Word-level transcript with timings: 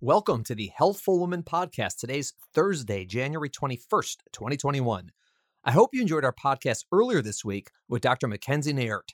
Welcome 0.00 0.44
to 0.44 0.54
the 0.54 0.70
Healthful 0.76 1.18
Woman 1.18 1.42
Podcast. 1.42 1.96
Today's 1.96 2.32
Thursday, 2.54 3.04
January 3.04 3.50
21st, 3.50 4.18
2021. 4.32 5.10
I 5.64 5.72
hope 5.72 5.92
you 5.92 6.00
enjoyed 6.00 6.24
our 6.24 6.32
podcast 6.32 6.84
earlier 6.92 7.20
this 7.20 7.44
week 7.44 7.72
with 7.88 8.00
Dr. 8.00 8.28
Mackenzie 8.28 8.72
Naert, 8.72 9.08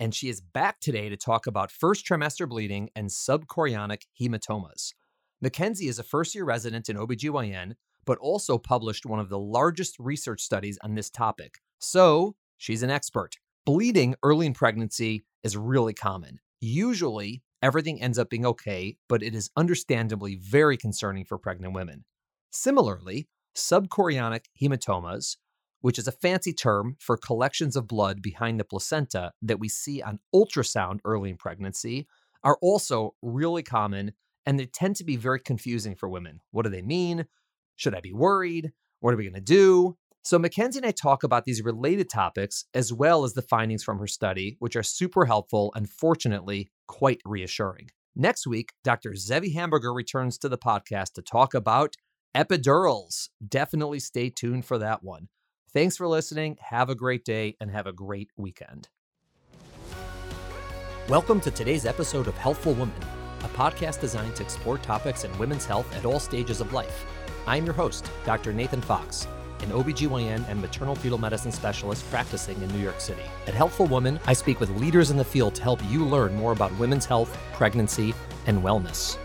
and 0.00 0.12
she 0.12 0.28
is 0.28 0.40
back 0.40 0.80
today 0.80 1.08
to 1.08 1.16
talk 1.16 1.46
about 1.46 1.70
first 1.70 2.04
trimester 2.04 2.48
bleeding 2.48 2.90
and 2.96 3.10
subchorionic 3.10 4.06
hematomas. 4.20 4.94
Mackenzie 5.40 5.86
is 5.86 6.00
a 6.00 6.02
first 6.02 6.34
year 6.34 6.44
resident 6.44 6.88
in 6.88 6.96
OBGYN, 6.96 7.74
but 8.04 8.18
also 8.18 8.58
published 8.58 9.06
one 9.06 9.20
of 9.20 9.28
the 9.28 9.38
largest 9.38 9.94
research 10.00 10.42
studies 10.42 10.80
on 10.82 10.96
this 10.96 11.10
topic. 11.10 11.58
So 11.78 12.34
she's 12.58 12.82
an 12.82 12.90
expert. 12.90 13.36
Bleeding 13.64 14.16
early 14.24 14.46
in 14.46 14.52
pregnancy 14.52 15.24
is 15.44 15.56
really 15.56 15.94
common. 15.94 16.40
Usually, 16.60 17.44
everything 17.64 18.02
ends 18.02 18.18
up 18.18 18.28
being 18.28 18.44
okay, 18.44 18.94
but 19.08 19.22
it 19.22 19.34
is 19.34 19.50
understandably 19.56 20.36
very 20.36 20.76
concerning 20.76 21.24
for 21.24 21.38
pregnant 21.38 21.72
women. 21.72 22.04
Similarly, 22.50 23.26
subchorionic 23.56 24.44
hematomas, 24.60 25.38
which 25.80 25.98
is 25.98 26.06
a 26.06 26.12
fancy 26.12 26.52
term 26.52 26.96
for 27.00 27.16
collections 27.16 27.74
of 27.74 27.88
blood 27.88 28.20
behind 28.20 28.60
the 28.60 28.64
placenta 28.64 29.32
that 29.40 29.58
we 29.58 29.70
see 29.70 30.02
on 30.02 30.20
ultrasound 30.34 31.00
early 31.06 31.30
in 31.30 31.38
pregnancy, 31.38 32.06
are 32.42 32.58
also 32.60 33.14
really 33.22 33.62
common 33.62 34.12
and 34.44 34.60
they 34.60 34.66
tend 34.66 34.96
to 34.96 35.04
be 35.04 35.16
very 35.16 35.40
confusing 35.40 35.96
for 35.96 36.06
women. 36.06 36.40
What 36.50 36.64
do 36.64 36.70
they 36.70 36.82
mean? 36.82 37.24
Should 37.76 37.94
I 37.94 38.00
be 38.00 38.12
worried? 38.12 38.72
What 39.00 39.14
are 39.14 39.16
we 39.16 39.24
going 39.24 39.34
to 39.34 39.40
do? 39.40 39.96
So, 40.26 40.38
Mackenzie 40.38 40.78
and 40.78 40.86
I 40.86 40.90
talk 40.90 41.22
about 41.22 41.44
these 41.44 41.62
related 41.62 42.08
topics 42.08 42.64
as 42.72 42.94
well 42.94 43.24
as 43.24 43.34
the 43.34 43.42
findings 43.42 43.84
from 43.84 43.98
her 43.98 44.06
study, 44.06 44.56
which 44.58 44.74
are 44.74 44.82
super 44.82 45.26
helpful 45.26 45.70
and 45.76 45.86
fortunately 45.86 46.70
quite 46.86 47.20
reassuring. 47.26 47.90
Next 48.16 48.46
week, 48.46 48.72
Dr. 48.82 49.16
Zevi 49.16 49.52
Hamburger 49.52 49.92
returns 49.92 50.38
to 50.38 50.48
the 50.48 50.56
podcast 50.56 51.12
to 51.14 51.22
talk 51.22 51.52
about 51.52 51.96
epidurals. 52.34 53.28
Definitely 53.46 54.00
stay 54.00 54.30
tuned 54.30 54.64
for 54.64 54.78
that 54.78 55.02
one. 55.02 55.28
Thanks 55.74 55.98
for 55.98 56.08
listening. 56.08 56.56
Have 56.70 56.88
a 56.88 56.94
great 56.94 57.26
day 57.26 57.56
and 57.60 57.70
have 57.70 57.86
a 57.86 57.92
great 57.92 58.30
weekend. 58.38 58.88
Welcome 61.06 61.42
to 61.42 61.50
today's 61.50 61.84
episode 61.84 62.28
of 62.28 62.38
Healthful 62.38 62.72
Woman, 62.72 62.96
a 63.40 63.48
podcast 63.48 64.00
designed 64.00 64.36
to 64.36 64.42
explore 64.42 64.78
topics 64.78 65.24
in 65.24 65.38
women's 65.38 65.66
health 65.66 65.94
at 65.94 66.06
all 66.06 66.18
stages 66.18 66.62
of 66.62 66.72
life. 66.72 67.04
I'm 67.46 67.66
your 67.66 67.74
host, 67.74 68.10
Dr. 68.24 68.54
Nathan 68.54 68.80
Fox 68.80 69.26
an 69.64 69.70
OBGYN 69.70 70.48
and 70.48 70.60
maternal 70.60 70.94
fetal 70.94 71.18
medicine 71.18 71.50
specialist 71.50 72.08
practicing 72.10 72.60
in 72.62 72.68
New 72.68 72.82
York 72.82 73.00
City. 73.00 73.22
At 73.48 73.54
Healthful 73.54 73.86
Woman, 73.86 74.20
I 74.26 74.32
speak 74.32 74.60
with 74.60 74.70
leaders 74.78 75.10
in 75.10 75.16
the 75.16 75.24
field 75.24 75.56
to 75.56 75.62
help 75.62 75.80
you 75.90 76.04
learn 76.04 76.36
more 76.36 76.52
about 76.52 76.76
women's 76.78 77.06
health, 77.06 77.36
pregnancy, 77.52 78.14
and 78.46 78.62
wellness. 78.62 79.18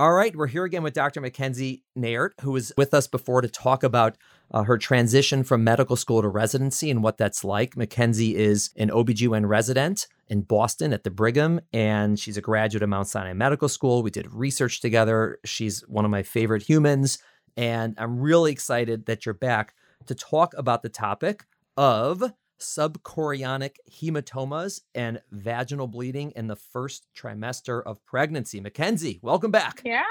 All 0.00 0.14
right, 0.14 0.34
we're 0.34 0.46
here 0.46 0.64
again 0.64 0.82
with 0.82 0.94
Dr. 0.94 1.20
Mackenzie 1.20 1.82
Naert, 1.94 2.30
who 2.40 2.52
was 2.52 2.72
with 2.78 2.94
us 2.94 3.06
before 3.06 3.42
to 3.42 3.48
talk 3.48 3.82
about 3.82 4.16
uh, 4.50 4.62
her 4.62 4.78
transition 4.78 5.44
from 5.44 5.62
medical 5.62 5.94
school 5.94 6.22
to 6.22 6.28
residency 6.28 6.90
and 6.90 7.02
what 7.02 7.18
that's 7.18 7.44
like. 7.44 7.76
Mackenzie 7.76 8.34
is 8.34 8.70
an 8.78 8.88
OBGYN 8.88 9.46
resident 9.46 10.06
in 10.28 10.40
Boston 10.40 10.94
at 10.94 11.04
the 11.04 11.10
Brigham, 11.10 11.60
and 11.74 12.18
she's 12.18 12.38
a 12.38 12.40
graduate 12.40 12.82
of 12.82 12.88
Mount 12.88 13.08
Sinai 13.08 13.34
Medical 13.34 13.68
School. 13.68 14.02
We 14.02 14.10
did 14.10 14.32
research 14.32 14.80
together. 14.80 15.38
She's 15.44 15.82
one 15.82 16.06
of 16.06 16.10
my 16.10 16.22
favorite 16.22 16.62
humans. 16.62 17.18
And 17.56 17.94
I'm 17.98 18.20
really 18.20 18.52
excited 18.52 19.06
that 19.06 19.26
you're 19.26 19.34
back 19.34 19.74
to 20.06 20.14
talk 20.14 20.54
about 20.56 20.82
the 20.82 20.88
topic 20.88 21.44
of 21.76 22.32
subchorionic 22.60 23.76
hematomas 23.90 24.82
and 24.94 25.20
vaginal 25.32 25.86
bleeding 25.86 26.30
in 26.36 26.46
the 26.46 26.56
first 26.56 27.06
trimester 27.16 27.82
of 27.84 28.04
pregnancy. 28.04 28.60
Mackenzie, 28.60 29.18
welcome 29.22 29.50
back. 29.50 29.80
Yeah, 29.84 30.02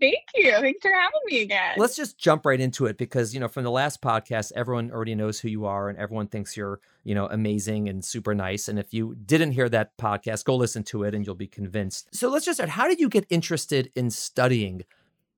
thank 0.00 0.18
you. 0.34 0.52
Thanks 0.52 0.80
for 0.82 0.92
having 0.92 1.20
me 1.24 1.42
again. 1.42 1.74
Let's 1.76 1.96
just 1.96 2.18
jump 2.18 2.46
right 2.46 2.60
into 2.60 2.86
it 2.86 2.98
because, 2.98 3.32
you 3.32 3.40
know, 3.40 3.48
from 3.48 3.64
the 3.64 3.70
last 3.70 4.02
podcast, 4.02 4.52
everyone 4.54 4.90
already 4.90 5.14
knows 5.14 5.40
who 5.40 5.48
you 5.48 5.64
are 5.64 5.88
and 5.88 5.98
everyone 5.98 6.28
thinks 6.28 6.56
you're, 6.56 6.80
you 7.04 7.14
know, 7.14 7.26
amazing 7.26 7.88
and 7.88 8.04
super 8.04 8.34
nice. 8.34 8.68
And 8.68 8.78
if 8.78 8.92
you 8.92 9.16
didn't 9.24 9.52
hear 9.52 9.68
that 9.70 9.96
podcast, 9.96 10.44
go 10.44 10.56
listen 10.56 10.84
to 10.84 11.04
it 11.04 11.14
and 11.14 11.24
you'll 11.24 11.34
be 11.34 11.46
convinced. 11.46 12.14
So 12.14 12.28
let's 12.28 12.44
just 12.44 12.58
start. 12.58 12.70
How 12.70 12.86
did 12.86 13.00
you 13.00 13.08
get 13.08 13.26
interested 13.30 13.90
in 13.94 14.10
studying 14.10 14.84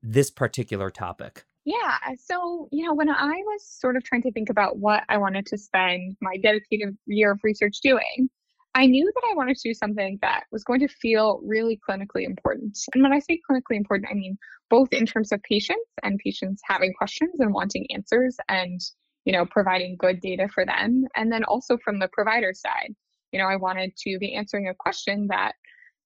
this 0.07 0.31
particular 0.31 0.91
topic? 0.91 1.45
Yeah. 1.65 1.97
Uh, 2.07 2.13
so, 2.17 2.69
you 2.71 2.87
know, 2.87 2.95
when 2.95 3.11
I 3.11 3.43
was 3.45 3.67
sort 3.67 3.97
of 3.97 4.05
trying 4.05 4.23
to 4.23 4.31
think 4.31 4.51
about 4.51 4.79
what 4.79 5.03
I 5.09 5.19
wanted 5.19 5.47
to 5.47 5.59
spend 5.59 6.17
my 6.21 6.37
dedicated 6.37 6.97
year 7.07 7.33
of 7.33 7.41
research 7.43 7.81
doing, 7.83 8.31
I 8.77 8.87
knew 8.87 9.05
that 9.05 9.29
I 9.31 9.35
wanted 9.35 9.57
to 9.57 9.69
do 9.71 9.75
something 9.75 10.19
that 10.23 10.45
was 10.53 10.63
going 10.63 10.81
to 10.81 10.89
feel 10.89 11.41
really 11.45 11.81
clinically 11.89 12.25
important. 12.25 12.79
And 12.95 13.03
when 13.03 13.13
I 13.13 13.19
say 13.19 13.41
clinically 13.51 13.77
important, 13.77 14.11
I 14.11 14.15
mean 14.15 14.39
both 14.71 14.93
in 14.93 15.07
terms 15.07 15.33
of 15.33 15.43
patients 15.43 15.91
and 16.03 16.19
patients 16.19 16.61
having 16.65 16.93
questions 16.93 17.41
and 17.41 17.53
wanting 17.53 17.87
answers 17.93 18.37
and, 18.49 18.81
you 19.25 19.33
know, 19.33 19.45
providing 19.47 19.97
good 19.99 20.21
data 20.21 20.49
for 20.53 20.65
them. 20.65 21.05
And 21.17 21.33
then 21.33 21.43
also 21.45 21.79
from 21.79 21.99
the 21.99 22.09
provider 22.13 22.53
side, 22.55 22.95
you 23.33 23.41
know, 23.41 23.47
I 23.47 23.57
wanted 23.57 23.97
to 23.99 24.19
be 24.19 24.35
answering 24.35 24.69
a 24.69 24.75
question 24.75 25.27
that, 25.31 25.53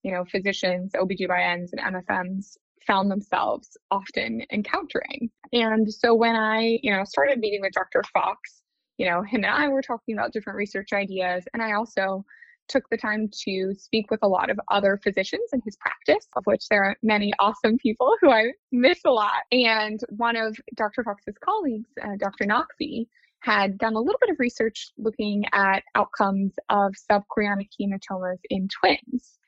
you 0.03 0.13
know, 0.13 0.25
physicians, 0.25 0.93
OBGYNs, 0.95 1.71
and 1.73 2.07
MFMs 2.07 2.57
found 2.87 3.11
themselves 3.11 3.77
often 3.91 4.43
encountering. 4.53 5.31
And 5.53 5.93
so 5.93 6.15
when 6.15 6.37
I, 6.37 6.79
you 6.83 6.93
know, 6.93 7.05
started 7.05 7.39
meeting 7.39 7.61
with 7.61 7.73
Dr. 7.73 8.03
Fox, 8.13 8.63
you 8.99 9.07
know, 9.07 9.23
him 9.23 9.45
and 9.45 9.53
I 9.53 9.69
were 9.69 9.83
talking 9.83 10.17
about 10.17 10.33
different 10.33 10.57
research 10.57 10.93
ideas. 10.93 11.45
And 11.55 11.63
I 11.63 11.73
also 11.73 12.25
took 12.69 12.89
the 12.89 12.97
time 12.97 13.29
to 13.45 13.75
speak 13.77 14.11
with 14.11 14.21
a 14.23 14.29
lot 14.29 14.49
of 14.49 14.59
other 14.71 14.99
physicians 15.03 15.51
in 15.53 15.61
his 15.65 15.77
practice, 15.77 16.29
of 16.37 16.45
which 16.47 16.69
there 16.69 16.85
are 16.85 16.97
many 17.03 17.33
awesome 17.39 17.77
people 17.79 18.15
who 18.21 18.31
I 18.31 18.53
miss 18.71 19.01
a 19.05 19.11
lot. 19.11 19.43
And 19.51 20.01
one 20.11 20.37
of 20.37 20.57
Dr. 20.77 21.03
Fox's 21.03 21.35
colleagues, 21.45 21.91
uh, 22.03 22.17
Dr. 22.19 22.45
Noxie, 22.45 23.07
had 23.41 23.79
done 23.79 23.95
a 23.95 24.01
little 24.01 24.19
bit 24.21 24.31
of 24.31 24.39
research 24.39 24.93
looking 24.99 25.45
at 25.53 25.83
outcomes 25.95 26.53
of 26.69 26.95
subchorionic 27.11 27.69
hematomas 27.81 28.39
in 28.51 28.69
twins. 28.69 29.39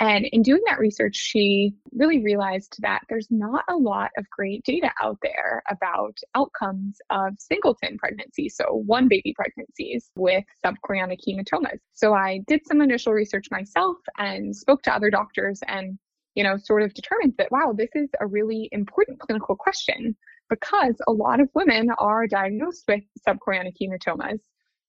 And 0.00 0.26
in 0.26 0.42
doing 0.42 0.62
that 0.66 0.78
research, 0.78 1.16
she 1.16 1.74
really 1.92 2.22
realized 2.22 2.76
that 2.80 3.02
there's 3.08 3.26
not 3.30 3.64
a 3.68 3.76
lot 3.76 4.10
of 4.16 4.30
great 4.30 4.62
data 4.64 4.90
out 5.02 5.18
there 5.22 5.62
about 5.68 6.16
outcomes 6.36 6.98
of 7.10 7.34
singleton 7.38 7.98
pregnancies, 7.98 8.54
so 8.56 8.82
one 8.86 9.08
baby 9.08 9.34
pregnancies 9.34 10.10
with 10.16 10.44
subchorionic 10.64 11.18
hematomas. 11.26 11.78
So 11.94 12.14
I 12.14 12.40
did 12.46 12.60
some 12.66 12.80
initial 12.80 13.12
research 13.12 13.48
myself 13.50 13.96
and 14.18 14.54
spoke 14.54 14.82
to 14.82 14.94
other 14.94 15.10
doctors 15.10 15.60
and 15.66 15.98
you 16.38 16.44
know, 16.44 16.56
sort 16.56 16.82
of 16.82 16.94
determined 16.94 17.34
that, 17.36 17.50
wow, 17.50 17.74
this 17.76 17.90
is 17.96 18.08
a 18.20 18.26
really 18.26 18.68
important 18.70 19.18
clinical 19.18 19.56
question 19.56 20.16
because 20.48 20.94
a 21.08 21.12
lot 21.12 21.40
of 21.40 21.48
women 21.52 21.88
are 21.98 22.28
diagnosed 22.28 22.84
with 22.86 23.02
subchorionic 23.26 23.72
hematomas 23.82 24.38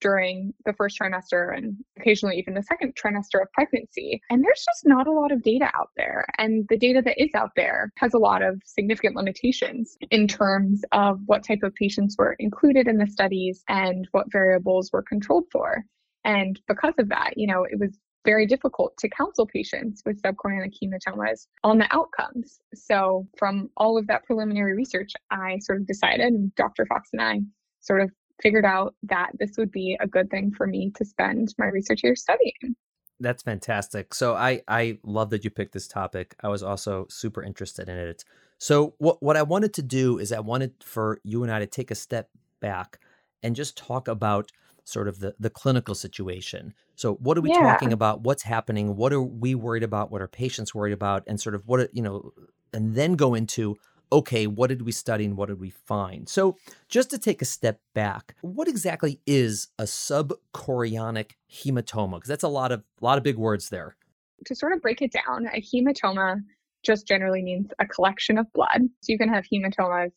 during 0.02 0.54
the 0.66 0.74
first 0.74 0.98
trimester 1.00 1.56
and 1.56 1.76
occasionally 2.00 2.38
even 2.38 2.54
the 2.54 2.64
second 2.64 2.96
trimester 2.96 3.42
of 3.42 3.52
pregnancy. 3.54 4.22
And 4.30 4.44
there's 4.44 4.66
just 4.66 4.86
not 4.86 5.08
a 5.08 5.12
lot 5.12 5.32
of 5.32 5.42
data 5.44 5.70
out 5.78 5.90
there. 5.98 6.26
And 6.38 6.66
the 6.70 6.78
data 6.78 7.02
that 7.04 7.22
is 7.22 7.30
out 7.36 7.52
there 7.56 7.92
has 7.98 8.14
a 8.14 8.20
lot 8.20 8.42
of 8.42 8.62
significant 8.66 9.16
limitations 9.16 9.98
in 10.12 10.28
terms 10.28 10.82
of 10.92 11.20
what 11.26 11.44
type 11.44 11.64
of 11.64 11.74
patients 11.76 12.16
were 12.18 12.36
included 12.40 12.88
in 12.88 12.98
the 12.98 13.08
studies 13.08 13.64
and 13.68 14.08
what 14.12 14.32
variables 14.32 14.90
were 14.92 15.04
controlled 15.04 15.46
for. 15.52 15.84
And 16.26 16.60
because 16.68 16.94
of 16.98 17.10
that, 17.10 17.34
you 17.38 17.48
know, 17.48 17.64
it 17.64 17.80
was 17.80 17.98
very 18.26 18.46
difficult 18.46 18.98
to 18.98 19.10
counsel 19.10 19.48
patients 19.48 20.04
with 20.06 20.22
subchorionic 20.22 20.74
hematomas 20.82 21.48
on 21.64 21.78
the 21.78 21.88
outcomes. 21.92 22.60
So, 22.74 23.28
from 23.38 23.70
all 23.78 23.98
of 23.98 24.08
that 24.08 24.26
preliminary 24.26 24.76
research, 24.76 25.14
I 25.32 25.58
sort 25.60 25.80
of 25.80 25.88
decided, 25.88 26.54
Dr. 26.56 26.86
Fox 26.86 27.10
and 27.14 27.22
I 27.22 27.40
sort 27.80 28.02
of 28.02 28.12
figured 28.42 28.66
out 28.66 28.96
that 29.04 29.32
this 29.40 29.52
would 29.58 29.72
be 29.72 29.98
a 30.00 30.08
good 30.08 30.30
thing 30.30 30.52
for 30.52 30.68
me 30.68 30.92
to 30.96 31.06
spend 31.06 31.54
my 31.58 31.68
research 31.68 32.04
year 32.04 32.16
studying. 32.16 32.76
That's 33.20 33.44
fantastic. 33.44 34.14
So 34.14 34.36
I 34.36 34.62
I 34.68 35.00
love 35.04 35.30
that 35.32 35.44
you 35.44 35.50
picked 35.50 35.74
this 35.74 35.88
topic. 35.88 36.36
I 36.42 36.48
was 36.48 36.64
also 36.64 37.06
super 37.10 37.44
interested 37.44 37.90
in 37.90 37.98
it. 37.98 38.24
So 38.58 38.94
what 38.98 39.22
what 39.22 39.38
I 39.38 39.44
wanted 39.44 39.74
to 39.76 39.82
do 39.82 40.20
is 40.20 40.32
I 40.32 40.40
wanted 40.40 40.74
for 40.82 41.20
you 41.24 41.44
and 41.44 41.52
I 41.52 41.60
to 41.60 41.68
take 41.68 41.92
a 41.92 41.96
step 41.96 42.30
back 42.62 43.00
and 43.44 43.56
just 43.56 43.78
talk 43.78 44.08
about 44.08 44.52
sort 44.86 45.08
of 45.08 45.20
the 45.20 45.36
the 45.40 45.50
clinical 45.50 45.96
situation. 45.96 46.74
So 46.96 47.16
what 47.16 47.38
are 47.38 47.42
we 47.42 47.50
yeah. 47.50 47.60
talking 47.60 47.94
about? 47.94 48.22
What's 48.22 48.44
happening? 48.44 48.96
What 48.96 49.14
are 49.14 49.22
we 49.22 49.54
worried 49.54 49.84
about? 49.84 50.12
What 50.12 50.22
are 50.22 50.28
patients 50.28 50.74
worried 50.74 50.94
about? 50.94 51.24
And 51.28 51.40
sort 51.40 51.56
of 51.56 51.68
what 51.68 51.94
you 51.94 52.02
know, 52.02 52.32
and 52.74 52.96
then 52.96 53.14
go 53.14 53.34
into 53.34 53.78
okay, 54.12 54.48
what 54.48 54.68
did 54.68 54.82
we 54.84 54.92
study 54.92 55.26
and 55.26 55.38
what 55.38 55.50
did 55.50 55.60
we 55.60 55.70
find? 55.70 56.28
So, 56.28 56.58
just 56.88 57.10
to 57.12 57.18
take 57.18 57.42
a 57.42 57.46
step 57.46 57.80
back, 57.94 58.36
what 58.42 58.68
exactly 58.68 59.20
is 59.26 59.68
a 59.78 59.84
subchorionic 59.84 61.32
hematoma? 61.52 62.16
Because 62.16 62.30
that's 62.30 62.44
a 62.44 62.50
lot 62.50 62.72
of 62.72 62.84
a 63.02 63.06
lot 63.06 63.18
of 63.18 63.24
big 63.24 63.38
words 63.38 63.70
there. 63.70 63.96
To 64.46 64.56
sort 64.56 64.74
of 64.74 64.82
break 64.82 65.02
it 65.02 65.12
down, 65.12 65.48
a 65.48 65.62
hematoma 65.62 66.42
just 66.84 67.08
generally 67.08 67.42
means 67.42 67.70
a 67.80 67.86
collection 67.86 68.38
of 68.38 68.52
blood. 68.54 68.82
So 69.02 69.12
you 69.12 69.18
can 69.18 69.30
have 69.30 69.46
hematomas 69.52 70.12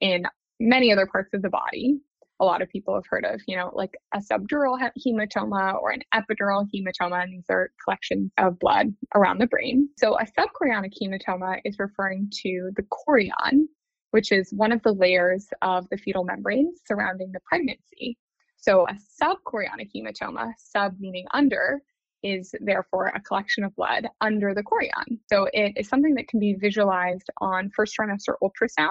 in 0.00 0.24
many 0.58 0.92
other 0.92 1.06
parts 1.06 1.34
of 1.34 1.42
the 1.42 1.50
body. 1.50 2.00
A 2.40 2.44
lot 2.44 2.62
of 2.62 2.68
people 2.68 2.94
have 2.94 3.06
heard 3.08 3.24
of, 3.24 3.40
you 3.46 3.56
know, 3.56 3.70
like 3.74 3.96
a 4.12 4.18
subdural 4.18 4.78
hematoma 5.06 5.80
or 5.80 5.90
an 5.90 6.02
epidural 6.14 6.66
hematoma. 6.74 7.22
And 7.22 7.32
these 7.32 7.46
are 7.48 7.70
collections 7.82 8.30
of 8.38 8.58
blood 8.58 8.94
around 9.14 9.38
the 9.38 9.46
brain. 9.46 9.88
So 9.96 10.18
a 10.18 10.26
subchorionic 10.26 10.92
hematoma 11.00 11.60
is 11.64 11.78
referring 11.78 12.30
to 12.42 12.70
the 12.76 12.84
chorion, 12.84 13.66
which 14.10 14.32
is 14.32 14.52
one 14.52 14.72
of 14.72 14.82
the 14.82 14.92
layers 14.92 15.46
of 15.62 15.88
the 15.90 15.96
fetal 15.96 16.24
membrane 16.24 16.72
surrounding 16.86 17.32
the 17.32 17.40
pregnancy. 17.46 18.18
So 18.56 18.86
a 18.86 18.96
subchorionic 19.22 19.90
hematoma, 19.94 20.52
sub 20.58 20.94
meaning 20.98 21.26
under, 21.32 21.80
is 22.22 22.54
therefore 22.60 23.12
a 23.14 23.20
collection 23.20 23.62
of 23.64 23.74
blood 23.76 24.08
under 24.20 24.54
the 24.54 24.62
chorion. 24.62 25.20
So 25.28 25.48
it 25.52 25.74
is 25.76 25.88
something 25.88 26.14
that 26.14 26.28
can 26.28 26.40
be 26.40 26.54
visualized 26.54 27.30
on 27.40 27.70
first 27.74 27.94
trimester 27.96 28.34
ultrasound 28.42 28.90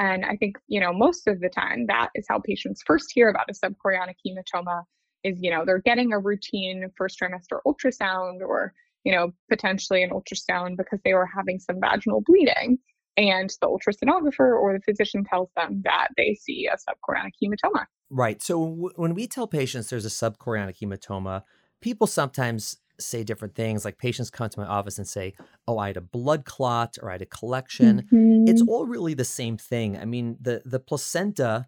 and 0.00 0.24
I 0.24 0.34
think, 0.36 0.56
you 0.66 0.80
know, 0.80 0.94
most 0.94 1.28
of 1.28 1.40
the 1.40 1.50
time 1.50 1.84
that 1.88 2.08
is 2.14 2.24
how 2.26 2.40
patients 2.40 2.82
first 2.86 3.12
hear 3.14 3.28
about 3.28 3.50
a 3.50 3.52
subchorionic 3.52 4.14
hematoma 4.26 4.84
is, 5.24 5.38
you 5.42 5.50
know, 5.50 5.64
they're 5.66 5.82
getting 5.82 6.14
a 6.14 6.18
routine 6.18 6.88
first 6.96 7.20
trimester 7.20 7.60
ultrasound 7.66 8.40
or, 8.40 8.72
you 9.04 9.12
know, 9.12 9.32
potentially 9.50 10.02
an 10.02 10.08
ultrasound 10.08 10.78
because 10.78 11.00
they 11.04 11.12
were 11.12 11.26
having 11.26 11.58
some 11.58 11.78
vaginal 11.78 12.22
bleeding. 12.24 12.78
And 13.18 13.50
the 13.60 13.66
ultrasonographer 13.66 14.58
or 14.58 14.72
the 14.72 14.80
physician 14.80 15.22
tells 15.22 15.50
them 15.54 15.82
that 15.84 16.08
they 16.16 16.34
see 16.34 16.66
a 16.66 16.76
subchorionic 16.76 17.32
hematoma. 17.42 17.84
Right. 18.08 18.40
So 18.40 18.58
w- 18.58 18.94
when 18.96 19.12
we 19.14 19.26
tell 19.26 19.46
patients 19.46 19.90
there's 19.90 20.06
a 20.06 20.08
subchorionic 20.08 20.78
hematoma, 20.78 21.42
people 21.82 22.06
sometimes 22.06 22.78
say 23.00 23.24
different 23.24 23.54
things. 23.54 23.84
Like 23.84 23.98
patients 23.98 24.30
come 24.30 24.48
to 24.48 24.60
my 24.60 24.66
office 24.66 24.98
and 24.98 25.06
say, 25.06 25.34
"Oh, 25.66 25.78
I 25.78 25.88
had 25.88 25.96
a 25.96 26.02
blood 26.02 26.44
clot 26.44 26.98
or 27.02 27.10
I 27.10 27.14
had 27.14 27.22
a 27.22 27.26
collection." 27.26 28.08
Mm-hmm. 28.12 28.48
It's 28.48 28.62
all 28.62 28.86
really 28.86 29.14
the 29.14 29.24
same 29.24 29.56
thing. 29.56 29.98
I 29.98 30.04
mean, 30.04 30.36
the 30.40 30.62
the 30.64 30.80
placenta, 30.80 31.66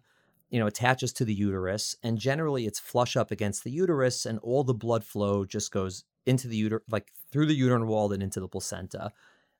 you 0.49 0.59
know, 0.59 0.67
attaches 0.67 1.13
to 1.13 1.25
the 1.25 1.33
uterus, 1.33 1.95
and 2.03 2.17
generally 2.17 2.65
it's 2.65 2.79
flush 2.79 3.15
up 3.15 3.31
against 3.31 3.63
the 3.63 3.71
uterus, 3.71 4.25
and 4.25 4.39
all 4.39 4.63
the 4.63 4.73
blood 4.73 5.03
flow 5.03 5.45
just 5.45 5.71
goes 5.71 6.03
into 6.25 6.47
the 6.47 6.69
uter, 6.69 6.79
like 6.89 7.11
through 7.31 7.47
the 7.47 7.55
uterine 7.55 7.87
wall 7.87 8.11
and 8.11 8.23
into 8.23 8.39
the 8.39 8.47
placenta. 8.47 9.11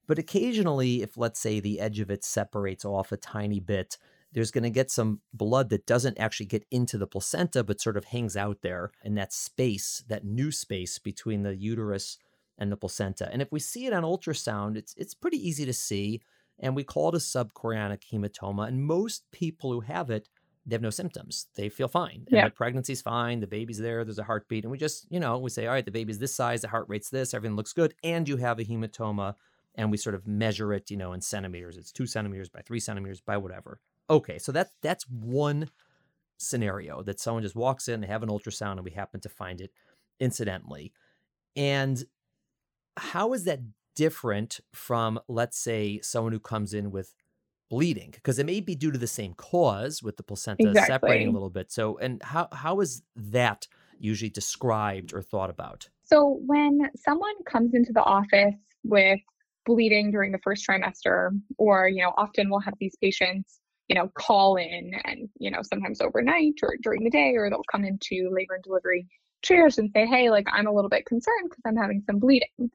But 0.08 0.20
occasionally, 0.20 1.02
if 1.02 1.18
let's 1.18 1.40
say 1.40 1.60
the 1.60 1.80
edge 1.80 2.00
of 2.00 2.12
it 2.12 2.24
separates 2.24 2.86
off 2.86 3.12
a 3.12 3.18
tiny 3.18 3.60
bit, 3.60 3.98
there's 4.34 4.52
going 4.52 4.64
to 4.64 4.70
get 4.70 4.92
some 4.92 5.22
blood 5.34 5.70
that 5.70 5.86
doesn't 5.86 6.20
actually 6.20 6.48
get 6.48 6.66
into 6.72 6.98
the 6.98 7.08
placenta, 7.08 7.64
but 7.64 7.80
sort 7.80 7.98
of 7.98 8.06
hangs 8.06 8.36
out 8.36 8.62
there 8.62 8.92
in 9.04 9.16
that 9.16 9.32
space, 9.32 10.04
that 10.08 10.26
new 10.26 10.52
space 10.52 11.00
between 11.00 11.44
the 11.44 11.56
uterus 11.56 12.18
and 12.58 12.72
the 12.72 12.78
placenta. 12.78 13.30
And 13.32 13.42
if 13.42 13.52
we 13.52 13.60
see 13.60 13.86
it 13.86 13.94
on 13.94 14.04
ultrasound, 14.04 14.76
it's 14.76 14.94
it's 14.98 15.14
pretty 15.14 15.38
easy 15.38 15.66
to 15.66 15.74
see, 15.74 16.22
and 16.60 16.76
we 16.76 16.84
call 16.84 17.10
it 17.10 17.16
a 17.16 17.20
subchorionic 17.20 18.02
hematoma. 18.12 18.68
And 18.68 18.84
most 18.84 19.24
people 19.32 19.72
who 19.72 19.82
have 19.82 20.10
it, 20.10 20.30
they 20.66 20.76
have 20.76 20.82
no 20.82 20.90
symptoms. 20.90 21.48
They 21.56 21.70
feel 21.70 21.88
fine. 21.88 22.24
And 22.28 22.38
yeah. 22.38 22.46
the 22.46 22.52
pregnancy's 22.52 23.02
fine. 23.02 23.40
The 23.40 23.48
baby's 23.48 23.80
there. 23.80 24.04
There's 24.04 24.20
a 24.20 24.24
heartbeat. 24.24 24.64
And 24.64 24.72
we 24.72 24.78
just, 24.78 25.08
you 25.10 25.20
know, 25.20 25.38
we 25.38 25.50
say, 25.50 25.68
all 25.68 25.74
right, 25.74 25.84
the 25.84 25.92
baby's 25.92 26.20
this 26.20 26.36
size, 26.36 26.62
the 26.62 26.70
heart 26.70 26.86
rate's 26.88 27.10
this, 27.10 27.34
everything 27.34 27.56
looks 27.56 27.74
good. 27.74 27.96
And 28.04 28.30
you 28.30 28.38
have 28.38 28.60
a 28.60 28.64
hematoma. 28.64 29.36
And 29.76 29.90
we 29.90 29.98
sort 29.98 30.14
of 30.16 30.28
measure 30.28 30.72
it, 30.72 30.92
you 30.92 30.98
know, 30.98 31.14
in 31.14 31.22
centimeters. 31.22 31.78
It's 31.78 31.92
two 31.92 32.06
centimeters 32.06 32.48
by 32.48 32.62
three 32.62 32.80
centimeters 32.80 33.22
by 33.22 33.38
whatever. 33.38 33.80
Okay, 34.10 34.38
so 34.38 34.52
that's 34.52 34.72
that's 34.82 35.10
one 35.10 35.70
scenario 36.38 37.02
that 37.04 37.20
someone 37.20 37.44
just 37.44 37.56
walks 37.56 37.88
in, 37.88 38.02
they 38.02 38.08
have 38.08 38.24
an 38.24 38.30
ultrasound, 38.30 38.74
and 38.74 38.84
we 38.84 38.92
happen 38.92 39.20
to 39.22 39.30
find 39.30 39.62
it 39.62 39.72
incidentally. 40.20 40.94
And 41.56 42.04
how 42.98 43.34
is 43.34 43.46
that 43.46 43.60
different 43.96 44.60
from, 44.74 45.20
let's 45.28 45.58
say, 45.58 46.00
someone 46.02 46.34
who 46.34 46.40
comes 46.40 46.74
in 46.74 46.92
with 46.92 47.16
bleeding? 47.70 48.12
Because 48.12 48.40
it 48.40 48.46
may 48.46 48.60
be 48.60 48.76
due 48.76 48.92
to 48.92 48.98
the 48.98 49.08
same 49.08 49.34
cause 49.34 50.04
with 50.04 50.18
the 50.18 50.24
placenta 50.24 50.70
exactly. 50.70 50.94
separating 50.94 51.28
a 51.28 51.32
little 51.32 51.50
bit. 51.50 51.72
So, 51.72 51.98
and 51.98 52.22
how 52.24 52.50
how 52.52 52.82
is 52.82 53.04
that 53.16 53.68
usually 54.00 54.30
described 54.30 55.14
or 55.14 55.22
thought 55.22 55.50
about? 55.50 55.90
So, 56.04 56.40
when 56.46 56.90
someone 56.98 57.36
comes 57.46 57.74
into 57.74 57.94
the 57.94 58.04
office 58.04 58.56
with 58.84 59.20
bleeding 59.66 60.12
during 60.12 60.34
the 60.34 60.40
first 60.44 60.68
trimester, 60.68 61.30
or 61.58 61.88
you 61.88 62.04
know, 62.04 62.14
often 62.18 62.50
we'll 62.50 62.60
have 62.60 62.76
these 62.80 62.98
patients 63.02 63.62
you 63.90 63.96
know, 63.96 64.10
call 64.16 64.56
in 64.56 64.92
and, 65.06 65.30
you 65.40 65.52
know, 65.52 65.62
sometimes 65.62 66.02
overnight 66.02 66.56
or 66.64 66.76
during 66.82 67.04
the 67.04 67.10
day, 67.10 67.34
or 67.36 67.50
they'll 67.50 67.64
come 67.72 67.84
into 67.84 68.30
labor 68.32 68.56
and 68.56 68.64
delivery 68.64 69.08
chairs 69.42 69.78
and 69.78 69.92
say, 69.94 70.06
hey, 70.06 70.30
like 70.30 70.48
I'm 70.52 70.68
a 70.68 70.72
little 70.72 70.90
bit 70.90 71.06
concerned 71.06 71.50
because 71.50 71.62
I'm 71.66 71.76
having 71.76 72.02
some 72.06 72.20
bleeding. 72.20 72.72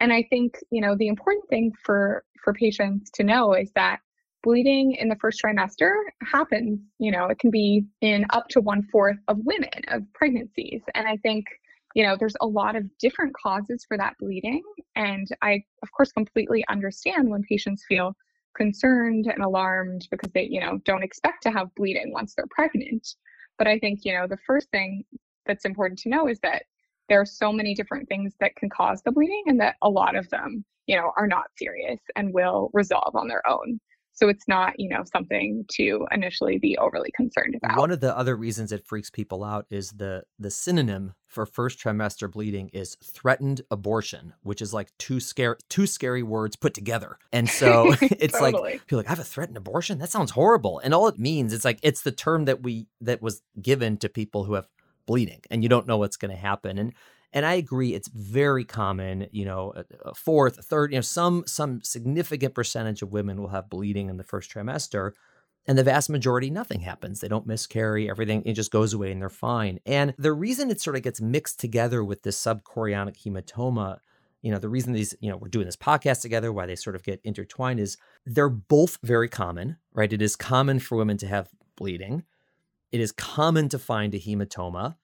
And 0.00 0.12
I 0.12 0.24
think, 0.30 0.58
you 0.70 0.80
know, 0.80 0.96
the 0.96 1.08
important 1.08 1.48
thing 1.48 1.72
for 1.84 2.24
for 2.42 2.52
patients 2.52 3.10
to 3.14 3.24
know 3.24 3.54
is 3.54 3.70
that 3.74 4.00
bleeding 4.42 4.92
in 4.92 5.08
the 5.08 5.16
first 5.16 5.42
trimester 5.42 5.92
happens, 6.22 6.80
you 6.98 7.10
know, 7.10 7.26
it 7.26 7.38
can 7.38 7.50
be 7.50 7.84
in 8.00 8.24
up 8.30 8.48
to 8.48 8.60
one 8.60 8.82
fourth 8.92 9.18
of 9.26 9.38
women 9.44 9.68
of 9.88 10.02
pregnancies. 10.14 10.82
And 10.94 11.08
I 11.08 11.16
think, 11.18 11.46
you 11.94 12.04
know, 12.04 12.16
there's 12.16 12.36
a 12.40 12.46
lot 12.46 12.76
of 12.76 12.84
different 12.98 13.34
causes 13.34 13.84
for 13.86 13.96
that 13.96 14.14
bleeding. 14.20 14.62
And 14.94 15.26
I, 15.42 15.62
of 15.82 15.90
course, 15.92 16.12
completely 16.12 16.64
understand 16.68 17.28
when 17.28 17.42
patients 17.42 17.84
feel 17.88 18.14
concerned 18.58 19.26
and 19.26 19.42
alarmed 19.42 20.06
because 20.10 20.30
they, 20.32 20.42
you 20.42 20.60
know, 20.60 20.78
don't 20.84 21.02
expect 21.02 21.42
to 21.44 21.50
have 21.50 21.74
bleeding 21.76 22.12
once 22.12 22.34
they're 22.34 22.46
pregnant. 22.50 23.14
But 23.56 23.66
I 23.66 23.78
think, 23.78 24.00
you 24.04 24.12
know, 24.12 24.26
the 24.26 24.38
first 24.46 24.70
thing 24.70 25.04
that's 25.46 25.64
important 25.64 25.98
to 26.00 26.10
know 26.10 26.28
is 26.28 26.38
that 26.40 26.64
there 27.08 27.20
are 27.20 27.26
so 27.26 27.50
many 27.50 27.74
different 27.74 28.08
things 28.08 28.34
that 28.40 28.54
can 28.56 28.68
cause 28.68 29.00
the 29.02 29.12
bleeding 29.12 29.44
and 29.46 29.58
that 29.60 29.76
a 29.82 29.88
lot 29.88 30.14
of 30.14 30.28
them, 30.28 30.64
you 30.86 30.96
know, 30.96 31.12
are 31.16 31.26
not 31.26 31.46
serious 31.56 32.00
and 32.16 32.34
will 32.34 32.70
resolve 32.74 33.16
on 33.16 33.28
their 33.28 33.48
own. 33.48 33.80
So 34.18 34.28
it's 34.28 34.48
not, 34.48 34.80
you 34.80 34.88
know, 34.88 35.04
something 35.12 35.64
to 35.74 36.04
initially 36.10 36.58
be 36.58 36.76
overly 36.78 37.12
concerned 37.14 37.54
about. 37.54 37.78
One 37.78 37.92
of 37.92 38.00
the 38.00 38.16
other 38.18 38.34
reasons 38.34 38.72
it 38.72 38.84
freaks 38.84 39.10
people 39.10 39.44
out 39.44 39.66
is 39.70 39.92
the 39.92 40.24
the 40.40 40.50
synonym 40.50 41.14
for 41.28 41.46
first 41.46 41.78
trimester 41.78 42.28
bleeding 42.28 42.68
is 42.72 42.96
threatened 42.96 43.60
abortion, 43.70 44.34
which 44.42 44.60
is 44.60 44.74
like 44.74 44.90
two 44.98 45.20
scary 45.20 45.54
two 45.68 45.86
scary 45.86 46.24
words 46.24 46.56
put 46.56 46.74
together. 46.74 47.16
And 47.32 47.48
so 47.48 47.92
it's 48.02 48.36
totally. 48.36 48.72
like 48.72 48.86
people 48.86 48.98
like 48.98 49.06
I 49.06 49.10
have 49.10 49.20
a 49.20 49.24
threatened 49.24 49.56
abortion. 49.56 49.98
That 49.98 50.10
sounds 50.10 50.32
horrible. 50.32 50.80
And 50.80 50.92
all 50.92 51.06
it 51.06 51.18
means 51.18 51.52
it's 51.52 51.64
like 51.64 51.78
it's 51.84 52.02
the 52.02 52.10
term 52.10 52.46
that 52.46 52.60
we 52.60 52.88
that 53.00 53.22
was 53.22 53.40
given 53.62 53.98
to 53.98 54.08
people 54.08 54.42
who 54.44 54.54
have 54.54 54.66
bleeding 55.06 55.40
and 55.50 55.62
you 55.62 55.68
don't 55.68 55.86
know 55.86 55.96
what's 55.96 56.16
going 56.16 56.32
to 56.32 56.36
happen. 56.36 56.76
And 56.76 56.92
and 57.32 57.44
I 57.44 57.54
agree, 57.54 57.94
it's 57.94 58.08
very 58.08 58.64
common. 58.64 59.26
You 59.32 59.44
know, 59.44 59.74
a, 60.04 60.14
fourth, 60.14 60.58
a 60.58 60.62
third, 60.62 60.92
you 60.92 60.98
know, 60.98 61.02
some 61.02 61.44
some 61.46 61.82
significant 61.82 62.54
percentage 62.54 63.02
of 63.02 63.12
women 63.12 63.40
will 63.40 63.48
have 63.48 63.70
bleeding 63.70 64.08
in 64.08 64.16
the 64.16 64.24
first 64.24 64.50
trimester, 64.50 65.12
and 65.66 65.76
the 65.76 65.84
vast 65.84 66.08
majority, 66.10 66.50
nothing 66.50 66.80
happens. 66.80 67.20
They 67.20 67.28
don't 67.28 67.46
miscarry. 67.46 68.08
Everything 68.08 68.42
it 68.44 68.54
just 68.54 68.70
goes 68.70 68.92
away, 68.92 69.12
and 69.12 69.20
they're 69.20 69.28
fine. 69.28 69.78
And 69.84 70.14
the 70.18 70.32
reason 70.32 70.70
it 70.70 70.80
sort 70.80 70.96
of 70.96 71.02
gets 71.02 71.20
mixed 71.20 71.60
together 71.60 72.02
with 72.02 72.22
this 72.22 72.40
subchorionic 72.42 73.22
hematoma 73.22 73.98
you 74.42 74.52
know 74.52 74.58
the 74.58 74.68
reason 74.68 74.92
these 74.92 75.14
you 75.20 75.30
know 75.30 75.36
we're 75.36 75.48
doing 75.48 75.66
this 75.66 75.76
podcast 75.76 76.22
together 76.22 76.52
why 76.52 76.66
they 76.66 76.76
sort 76.76 76.96
of 76.96 77.02
get 77.02 77.20
intertwined 77.24 77.80
is 77.80 77.96
they're 78.24 78.48
both 78.48 78.98
very 79.02 79.28
common 79.28 79.76
right 79.92 80.12
it 80.12 80.22
is 80.22 80.36
common 80.36 80.78
for 80.78 80.96
women 80.96 81.16
to 81.16 81.26
have 81.26 81.48
bleeding 81.76 82.24
it 82.92 83.00
is 83.00 83.12
common 83.12 83.68
to 83.68 83.78
find 83.78 84.14
a 84.14 84.18
hematoma 84.18 84.96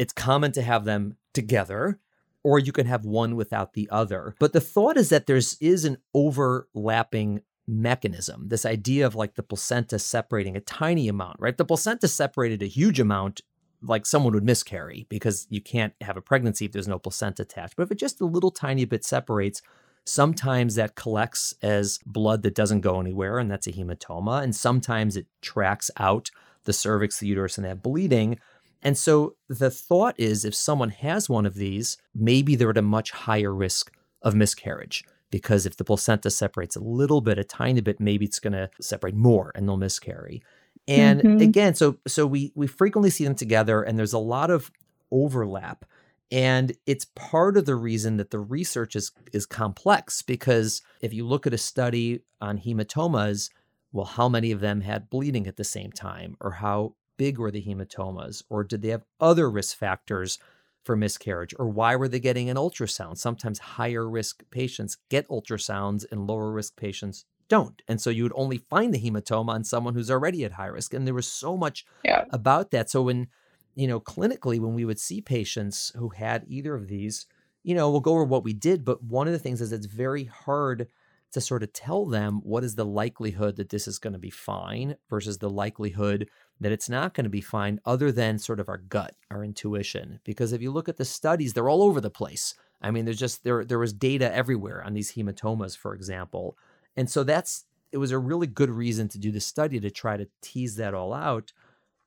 it's 0.00 0.14
common 0.14 0.50
to 0.52 0.62
have 0.62 0.86
them 0.86 1.16
together 1.34 2.00
or 2.42 2.58
you 2.58 2.72
can 2.72 2.86
have 2.86 3.04
one 3.04 3.36
without 3.36 3.74
the 3.74 3.86
other. 3.90 4.34
But 4.38 4.54
the 4.54 4.60
thought 4.62 4.96
is 4.96 5.10
that 5.10 5.26
there's 5.26 5.58
is 5.60 5.84
an 5.84 5.98
overlapping 6.14 7.42
mechanism. 7.66 8.48
This 8.48 8.64
idea 8.64 9.06
of 9.06 9.14
like 9.14 9.34
the 9.34 9.42
placenta 9.42 9.98
separating 9.98 10.56
a 10.56 10.60
tiny 10.60 11.06
amount, 11.06 11.36
right? 11.38 11.56
The 11.56 11.66
placenta 11.66 12.08
separated 12.08 12.62
a 12.62 12.66
huge 12.66 12.98
amount 12.98 13.42
like 13.82 14.06
someone 14.06 14.32
would 14.32 14.44
miscarry 14.44 15.06
because 15.10 15.46
you 15.50 15.60
can't 15.60 15.92
have 16.00 16.16
a 16.16 16.22
pregnancy 16.22 16.64
if 16.64 16.72
there's 16.72 16.88
no 16.88 16.98
placenta 16.98 17.42
attached. 17.42 17.76
But 17.76 17.82
if 17.82 17.92
it 17.92 17.98
just 17.98 18.22
a 18.22 18.26
little 18.26 18.50
tiny 18.50 18.86
bit 18.86 19.04
separates, 19.04 19.60
sometimes 20.04 20.76
that 20.76 20.94
collects 20.96 21.54
as 21.60 21.98
blood 22.06 22.42
that 22.42 22.54
doesn't 22.54 22.80
go 22.80 23.00
anywhere, 23.00 23.38
and 23.38 23.50
that's 23.50 23.66
a 23.66 23.72
hematoma. 23.72 24.42
And 24.42 24.56
sometimes 24.56 25.16
it 25.16 25.26
tracks 25.42 25.90
out 25.98 26.30
the 26.64 26.72
cervix, 26.72 27.18
the 27.18 27.26
uterus, 27.26 27.58
and 27.58 27.66
have 27.66 27.82
bleeding. 27.82 28.38
And 28.82 28.96
so 28.96 29.36
the 29.48 29.70
thought 29.70 30.14
is 30.18 30.44
if 30.44 30.54
someone 30.54 30.90
has 30.90 31.28
one 31.28 31.46
of 31.46 31.54
these, 31.54 31.98
maybe 32.14 32.56
they're 32.56 32.70
at 32.70 32.78
a 32.78 32.82
much 32.82 33.10
higher 33.10 33.54
risk 33.54 33.92
of 34.22 34.34
miscarriage. 34.34 35.04
Because 35.30 35.64
if 35.64 35.76
the 35.76 35.84
placenta 35.84 36.30
separates 36.30 36.74
a 36.74 36.80
little 36.82 37.20
bit, 37.20 37.38
a 37.38 37.44
tiny 37.44 37.80
bit, 37.80 38.00
maybe 38.00 38.24
it's 38.24 38.40
going 38.40 38.52
to 38.52 38.68
separate 38.80 39.14
more 39.14 39.52
and 39.54 39.68
they'll 39.68 39.76
miscarry. 39.76 40.42
And 40.88 41.20
mm-hmm. 41.20 41.40
again, 41.40 41.74
so 41.74 41.98
so 42.06 42.26
we 42.26 42.52
we 42.56 42.66
frequently 42.66 43.10
see 43.10 43.24
them 43.24 43.36
together, 43.36 43.82
and 43.82 43.98
there's 43.98 44.12
a 44.12 44.18
lot 44.18 44.50
of 44.50 44.72
overlap. 45.12 45.84
And 46.32 46.72
it's 46.86 47.04
part 47.04 47.56
of 47.56 47.64
the 47.64 47.74
reason 47.74 48.16
that 48.16 48.30
the 48.30 48.40
research 48.40 48.96
is 48.96 49.12
is 49.32 49.46
complex 49.46 50.22
because 50.22 50.82
if 51.00 51.12
you 51.12 51.26
look 51.26 51.46
at 51.46 51.54
a 51.54 51.58
study 51.58 52.22
on 52.40 52.58
hematomas, 52.58 53.50
well, 53.92 54.04
how 54.06 54.28
many 54.28 54.50
of 54.50 54.60
them 54.60 54.80
had 54.80 55.10
bleeding 55.10 55.46
at 55.46 55.56
the 55.56 55.64
same 55.64 55.92
time, 55.92 56.36
or 56.40 56.52
how 56.52 56.94
big 57.20 57.38
were 57.38 57.50
the 57.50 57.62
hematomas? 57.62 58.42
Or 58.48 58.64
did 58.64 58.80
they 58.80 58.88
have 58.88 59.04
other 59.20 59.50
risk 59.50 59.76
factors 59.76 60.38
for 60.84 60.96
miscarriage? 60.96 61.54
Or 61.58 61.68
why 61.68 61.94
were 61.94 62.08
they 62.08 62.18
getting 62.18 62.48
an 62.48 62.56
ultrasound? 62.56 63.18
Sometimes 63.18 63.58
higher 63.58 64.08
risk 64.08 64.42
patients 64.50 64.96
get 65.10 65.28
ultrasounds 65.28 66.06
and 66.10 66.26
lower 66.26 66.50
risk 66.50 66.76
patients 66.76 67.26
don't. 67.50 67.82
And 67.86 68.00
so 68.00 68.08
you 68.08 68.22
would 68.22 68.32
only 68.34 68.56
find 68.56 68.94
the 68.94 68.98
hematoma 68.98 69.50
on 69.50 69.64
someone 69.64 69.92
who's 69.92 70.10
already 70.10 70.46
at 70.46 70.52
high 70.52 70.68
risk. 70.68 70.94
And 70.94 71.06
there 71.06 71.12
was 71.12 71.26
so 71.26 71.58
much 71.58 71.84
yeah. 72.06 72.24
about 72.30 72.70
that. 72.70 72.88
So 72.88 73.02
when, 73.02 73.26
you 73.74 73.86
know, 73.86 74.00
clinically, 74.00 74.58
when 74.58 74.72
we 74.72 74.86
would 74.86 74.98
see 74.98 75.20
patients 75.20 75.92
who 75.94 76.08
had 76.08 76.46
either 76.48 76.74
of 76.74 76.88
these, 76.88 77.26
you 77.62 77.74
know, 77.74 77.90
we'll 77.90 78.00
go 78.00 78.12
over 78.12 78.24
what 78.24 78.44
we 78.44 78.54
did, 78.54 78.82
but 78.82 79.02
one 79.02 79.26
of 79.26 79.34
the 79.34 79.38
things 79.38 79.60
is 79.60 79.72
it's 79.72 79.84
very 79.84 80.24
hard 80.24 80.86
to 81.32 81.40
sort 81.40 81.62
of 81.62 81.72
tell 81.72 82.06
them 82.06 82.40
what 82.42 82.64
is 82.64 82.74
the 82.74 82.84
likelihood 82.84 83.56
that 83.56 83.68
this 83.68 83.86
is 83.86 83.98
going 83.98 84.12
to 84.12 84.18
be 84.18 84.30
fine 84.30 84.96
versus 85.08 85.38
the 85.38 85.50
likelihood 85.50 86.28
that 86.60 86.72
it's 86.72 86.88
not 86.88 87.14
going 87.14 87.24
to 87.24 87.30
be 87.30 87.40
fine, 87.40 87.80
other 87.84 88.12
than 88.12 88.38
sort 88.38 88.60
of 88.60 88.68
our 88.68 88.78
gut, 88.78 89.14
our 89.30 89.44
intuition. 89.44 90.20
Because 90.24 90.52
if 90.52 90.60
you 90.60 90.70
look 90.70 90.88
at 90.88 90.96
the 90.96 91.04
studies, 91.04 91.52
they're 91.52 91.68
all 91.68 91.82
over 91.82 92.00
the 92.00 92.10
place. 92.10 92.54
I 92.82 92.90
mean, 92.90 93.04
there's 93.04 93.18
just 93.18 93.44
there 93.44 93.64
there 93.64 93.78
was 93.78 93.92
data 93.92 94.34
everywhere 94.34 94.82
on 94.84 94.94
these 94.94 95.12
hematomas, 95.12 95.76
for 95.76 95.94
example, 95.94 96.56
and 96.96 97.10
so 97.10 97.24
that's 97.24 97.66
it 97.92 97.98
was 97.98 98.10
a 98.10 98.18
really 98.18 98.46
good 98.46 98.70
reason 98.70 99.08
to 99.08 99.18
do 99.18 99.30
the 99.30 99.40
study 99.40 99.80
to 99.80 99.90
try 99.90 100.16
to 100.16 100.28
tease 100.40 100.76
that 100.76 100.94
all 100.94 101.12
out. 101.12 101.52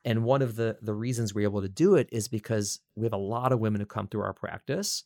And 0.06 0.24
one 0.24 0.42
of 0.42 0.56
the 0.56 0.78
the 0.82 0.94
reasons 0.94 1.34
we're 1.34 1.48
able 1.48 1.62
to 1.62 1.70
do 1.70 1.96
it 1.96 2.10
is 2.12 2.28
because 2.28 2.80
we 2.96 3.06
have 3.06 3.14
a 3.14 3.18
lot 3.18 3.52
of 3.52 3.60
women 3.60 3.82
who 3.82 3.86
come 3.86 4.08
through 4.08 4.24
our 4.24 4.34
practice 4.34 5.04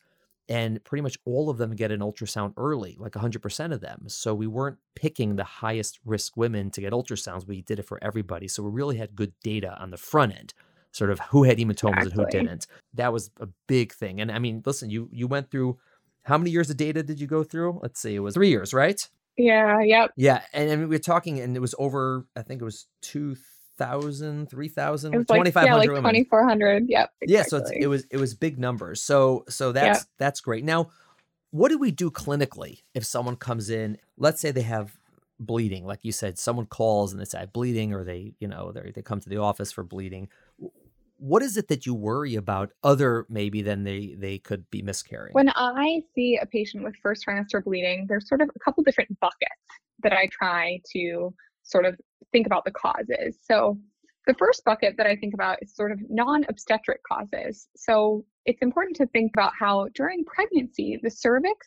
and 0.48 0.82
pretty 0.84 1.02
much 1.02 1.18
all 1.24 1.50
of 1.50 1.58
them 1.58 1.74
get 1.74 1.90
an 1.90 2.00
ultrasound 2.00 2.54
early, 2.56 2.96
like 2.98 3.12
100% 3.12 3.72
of 3.72 3.80
them. 3.80 4.04
So 4.06 4.34
we 4.34 4.46
weren't 4.46 4.78
picking 4.94 5.36
the 5.36 5.44
highest 5.44 5.98
risk 6.04 6.36
women 6.36 6.70
to 6.70 6.80
get 6.80 6.92
ultrasounds. 6.92 7.46
We 7.46 7.62
did 7.62 7.78
it 7.78 7.86
for 7.86 7.98
everybody. 8.02 8.48
So 8.48 8.62
we 8.62 8.70
really 8.70 8.96
had 8.96 9.14
good 9.14 9.32
data 9.42 9.76
on 9.80 9.90
the 9.90 9.98
front 9.98 10.36
end, 10.36 10.54
sort 10.92 11.10
of 11.10 11.20
who 11.20 11.44
had 11.44 11.58
hematomas 11.58 11.98
exactly. 11.98 12.02
and 12.02 12.12
who 12.12 12.26
didn't. 12.30 12.66
That 12.94 13.12
was 13.12 13.30
a 13.40 13.48
big 13.66 13.92
thing. 13.92 14.20
And 14.20 14.32
I 14.32 14.38
mean, 14.38 14.62
listen, 14.64 14.90
you 14.90 15.08
you 15.12 15.26
went 15.26 15.50
through 15.50 15.78
how 16.22 16.38
many 16.38 16.50
years 16.50 16.70
of 16.70 16.76
data 16.76 17.02
did 17.02 17.20
you 17.20 17.26
go 17.26 17.42
through? 17.42 17.80
Let's 17.82 18.00
see, 18.00 18.14
it 18.14 18.20
was 18.20 18.34
three 18.34 18.48
years, 18.48 18.72
right? 18.74 19.00
Yeah, 19.38 19.80
yep. 19.80 20.10
Yeah. 20.16 20.42
And, 20.52 20.70
and 20.70 20.82
we 20.82 20.86
we're 20.86 20.98
talking, 20.98 21.38
and 21.40 21.56
it 21.56 21.60
was 21.60 21.74
over, 21.78 22.26
I 22.36 22.42
think 22.42 22.60
it 22.60 22.64
was 22.64 22.86
two 23.00 23.36
thousand, 23.78 24.50
three 24.50 24.68
thousand, 24.68 25.26
twenty 25.26 25.50
five 25.50 25.68
hundred, 25.68 25.94
like, 25.94 26.02
twenty 26.02 26.24
four 26.24 26.46
hundred. 26.46 26.84
Yep. 26.88 27.10
Exactly. 27.22 27.34
Yeah, 27.34 27.42
so 27.44 27.72
it 27.74 27.86
was 27.86 28.04
it 28.10 28.18
was 28.18 28.34
big 28.34 28.58
numbers. 28.58 29.00
So 29.00 29.44
so 29.48 29.72
that's 29.72 30.00
yep. 30.00 30.06
that's 30.18 30.40
great. 30.40 30.64
Now, 30.64 30.90
what 31.50 31.70
do 31.70 31.78
we 31.78 31.90
do 31.90 32.10
clinically 32.10 32.82
if 32.94 33.04
someone 33.04 33.36
comes 33.36 33.70
in? 33.70 33.96
Let's 34.18 34.40
say 34.40 34.50
they 34.50 34.62
have 34.62 34.98
bleeding, 35.40 35.86
like 35.86 36.00
you 36.04 36.12
said, 36.12 36.38
someone 36.38 36.66
calls 36.66 37.12
and 37.12 37.20
they 37.20 37.24
say 37.24 37.38
I 37.38 37.42
have 37.42 37.52
bleeding, 37.52 37.94
or 37.94 38.04
they 38.04 38.34
you 38.40 38.48
know 38.48 38.72
they 38.72 38.90
they 38.94 39.02
come 39.02 39.20
to 39.20 39.28
the 39.28 39.38
office 39.38 39.72
for 39.72 39.84
bleeding. 39.84 40.28
What 41.20 41.42
is 41.42 41.56
it 41.56 41.66
that 41.68 41.84
you 41.84 41.94
worry 41.94 42.36
about 42.36 42.70
other 42.84 43.26
maybe 43.28 43.62
than 43.62 43.84
they 43.84 44.14
they 44.18 44.38
could 44.38 44.68
be 44.70 44.82
miscarrying? 44.82 45.32
When 45.32 45.50
I 45.54 46.02
see 46.14 46.38
a 46.40 46.46
patient 46.46 46.84
with 46.84 46.94
first 47.02 47.24
trimester 47.26 47.62
bleeding, 47.62 48.06
there's 48.08 48.28
sort 48.28 48.40
of 48.40 48.50
a 48.54 48.58
couple 48.60 48.82
different 48.84 49.18
buckets 49.20 49.50
that 50.02 50.12
I 50.12 50.28
try 50.30 50.80
to 50.92 51.34
sort 51.64 51.84
of 51.84 51.98
think 52.32 52.46
about 52.46 52.64
the 52.64 52.70
causes. 52.70 53.38
So 53.42 53.78
the 54.26 54.34
first 54.34 54.64
bucket 54.64 54.96
that 54.98 55.06
I 55.06 55.16
think 55.16 55.34
about 55.34 55.58
is 55.62 55.74
sort 55.74 55.90
of 55.90 55.98
non 56.08 56.44
obstetric 56.48 57.00
causes. 57.10 57.68
So 57.76 58.24
it's 58.44 58.62
important 58.62 58.96
to 58.96 59.06
think 59.06 59.32
about 59.34 59.52
how 59.58 59.88
during 59.94 60.24
pregnancy, 60.24 60.98
the 61.02 61.10
cervix 61.10 61.66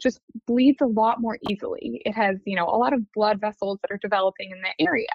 just 0.00 0.20
bleeds 0.46 0.80
a 0.82 0.86
lot 0.86 1.20
more 1.20 1.38
easily. 1.50 2.02
It 2.04 2.12
has, 2.12 2.36
you 2.44 2.56
know, 2.56 2.66
a 2.66 2.76
lot 2.76 2.92
of 2.92 3.00
blood 3.12 3.40
vessels 3.40 3.78
that 3.82 3.94
are 3.94 4.00
developing 4.02 4.50
in 4.50 4.60
the 4.60 4.84
area. 4.84 5.06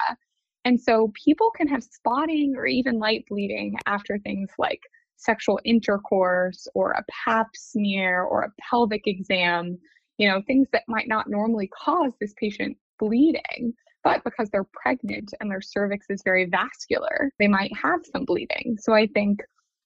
And 0.66 0.80
so 0.80 1.12
people 1.14 1.52
can 1.52 1.68
have 1.68 1.84
spotting 1.84 2.56
or 2.58 2.66
even 2.66 3.00
light 3.00 3.26
bleeding 3.30 3.78
after 3.86 4.18
things 4.20 4.50
like 4.58 4.82
sexual 5.18 5.60
intercourse 5.66 6.68
or 6.74 6.92
a 6.92 7.04
pap 7.12 7.48
smear 7.56 8.24
or 8.24 8.44
a 8.44 8.54
pelvic 8.70 9.04
exam, 9.06 9.78
you 10.18 10.28
know, 10.28 10.42
things 10.48 10.68
that 10.74 10.84
might 10.88 11.08
not 11.08 11.30
normally 11.30 11.68
cause 11.68 12.12
this 12.20 12.34
patient 12.40 12.78
bleeding 13.00 13.74
but 14.04 14.24
because 14.24 14.50
they're 14.50 14.68
pregnant 14.74 15.34
and 15.40 15.50
their 15.50 15.62
cervix 15.62 16.08
is 16.10 16.22
very 16.24 16.46
vascular, 16.46 17.32
they 17.40 17.48
might 17.48 17.76
have 17.76 18.02
some 18.12 18.26
bleeding. 18.26 18.78
So 18.80 18.94
I 18.94 19.08
think 19.08 19.42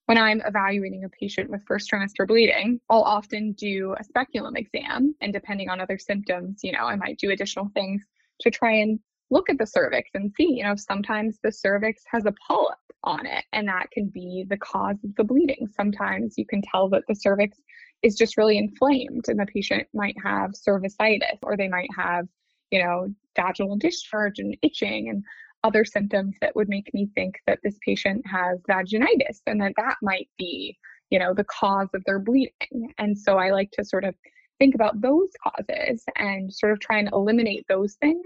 when 0.06 0.18
I'm 0.18 0.42
evaluating 0.46 1.04
a 1.04 1.10
patient 1.10 1.50
with 1.50 1.64
first 1.66 1.90
trimester 1.90 2.28
bleeding, 2.28 2.80
I'll 2.90 3.04
often 3.04 3.54
do 3.54 3.96
a 4.00 4.04
speculum 4.04 4.56
exam. 4.58 5.16
And 5.22 5.32
depending 5.32 5.70
on 5.70 5.80
other 5.80 5.98
symptoms, 5.98 6.60
you 6.64 6.72
know, 6.72 6.86
I 6.86 6.96
might 6.96 7.18
do 7.18 7.32
additional 7.32 7.70
things 7.74 8.04
to 8.42 8.52
try 8.52 8.74
and 8.74 9.00
look 9.30 9.50
at 9.50 9.58
the 9.58 9.66
cervix 9.66 10.10
and 10.14 10.32
see, 10.36 10.56
you 10.58 10.64
know, 10.64 10.76
sometimes 10.76 11.40
the 11.42 11.52
cervix 11.52 12.04
has 12.12 12.26
a 12.26 12.34
polyp 12.46 12.78
on 13.04 13.26
it, 13.26 13.46
and 13.54 13.68
that 13.68 13.90
can 13.92 14.08
be 14.08 14.46
the 14.50 14.58
cause 14.58 14.98
of 15.04 15.16
the 15.16 15.24
bleeding. 15.24 15.68
Sometimes 15.76 16.36
you 16.38 16.46
can 16.46 16.62
tell 16.62 16.90
that 16.90 17.04
the 17.08 17.16
cervix 17.16 17.58
is 18.04 18.16
just 18.16 18.38
really 18.38 18.58
inflamed, 18.58 19.26
and 19.30 19.40
the 19.40 19.46
patient 19.46 19.88
might 19.94 20.16
have 20.24 20.52
cervicitis, 20.52 21.40
or 21.42 21.56
they 21.56 21.70
might 21.70 21.90
have 21.96 22.28
you 22.72 22.82
know, 22.82 23.14
vaginal 23.36 23.78
discharge 23.78 24.40
and 24.40 24.56
itching 24.62 25.10
and 25.10 25.24
other 25.64 25.86
symptoms 25.86 26.36
that 26.42 26.56
would 26.56 26.70
make 26.70 26.92
me 26.94 27.10
think 27.16 27.36
that 27.48 27.60
this 27.64 27.78
patient 27.86 28.24
has 28.26 28.60
vaginitis 28.70 29.42
and 29.46 29.62
that 29.62 29.74
that 29.78 29.96
might 30.02 30.28
be, 30.38 30.78
you 31.10 31.20
know, 31.20 31.34
the 31.34 31.46
cause 31.46 31.90
of 31.94 32.04
their 32.06 32.20
bleeding. 32.20 32.94
And 32.98 33.18
so 33.18 33.38
I 33.38 33.52
like 33.52 33.72
to 33.74 33.86
sort 33.86 34.04
of 34.04 34.16
think 34.60 34.76
about 34.76 35.02
those 35.02 35.30
causes 35.44 36.04
and 36.18 36.52
sort 36.54 36.72
of 36.72 36.80
try 36.80 37.00
and 37.00 37.10
eliminate 37.14 37.66
those 37.70 37.96
things 37.96 38.26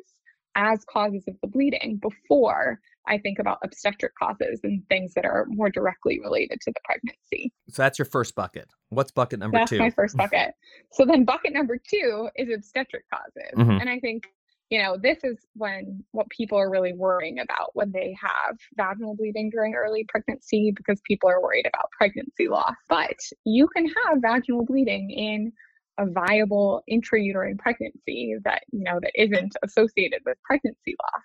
as 0.55 0.85
causes 0.85 1.23
of 1.27 1.35
the 1.41 1.47
bleeding 1.47 1.99
before 2.01 2.79
I 3.07 3.17
think 3.17 3.39
about 3.39 3.59
obstetric 3.63 4.13
causes 4.17 4.59
and 4.63 4.81
things 4.89 5.13
that 5.13 5.25
are 5.25 5.45
more 5.49 5.69
directly 5.69 6.19
related 6.19 6.59
to 6.61 6.71
the 6.71 6.79
pregnancy. 6.85 7.51
So 7.69 7.83
that's 7.83 7.99
your 7.99 8.05
first 8.05 8.35
bucket. 8.35 8.67
What's 8.89 9.11
bucket 9.11 9.39
number 9.39 9.59
that's 9.59 9.69
two? 9.69 9.77
That's 9.77 9.95
my 9.95 10.03
first 10.03 10.17
bucket. 10.17 10.53
so 10.91 11.05
then 11.05 11.23
bucket 11.23 11.53
number 11.53 11.77
two 11.77 12.29
is 12.35 12.49
obstetric 12.53 13.03
causes. 13.13 13.51
Mm-hmm. 13.57 13.81
And 13.81 13.89
I 13.89 13.99
think 13.99 14.23
you 14.69 14.81
know, 14.81 14.97
this 15.01 15.19
is 15.23 15.37
when 15.53 16.03
what 16.11 16.29
people 16.29 16.57
are 16.57 16.71
really 16.71 16.93
worrying 16.93 17.39
about 17.39 17.69
when 17.73 17.91
they 17.91 18.15
have 18.19 18.57
vaginal 18.75 19.15
bleeding 19.15 19.49
during 19.49 19.75
early 19.75 20.05
pregnancy 20.07 20.73
because 20.75 20.99
people 21.01 21.29
are 21.29 21.41
worried 21.41 21.67
about 21.67 21.91
pregnancy 21.97 22.47
loss. 22.47 22.75
But 22.89 23.17
you 23.45 23.67
can 23.67 23.85
have 23.85 24.21
vaginal 24.21 24.65
bleeding 24.65 25.11
in 25.11 25.51
a 25.97 26.05
viable 26.07 26.83
intrauterine 26.91 27.57
pregnancy 27.59 28.35
that, 28.43 28.63
you 28.71 28.83
know, 28.83 28.99
that 29.01 29.11
isn't 29.15 29.55
associated 29.63 30.21
with 30.25 30.37
pregnancy 30.43 30.95
loss. 31.01 31.23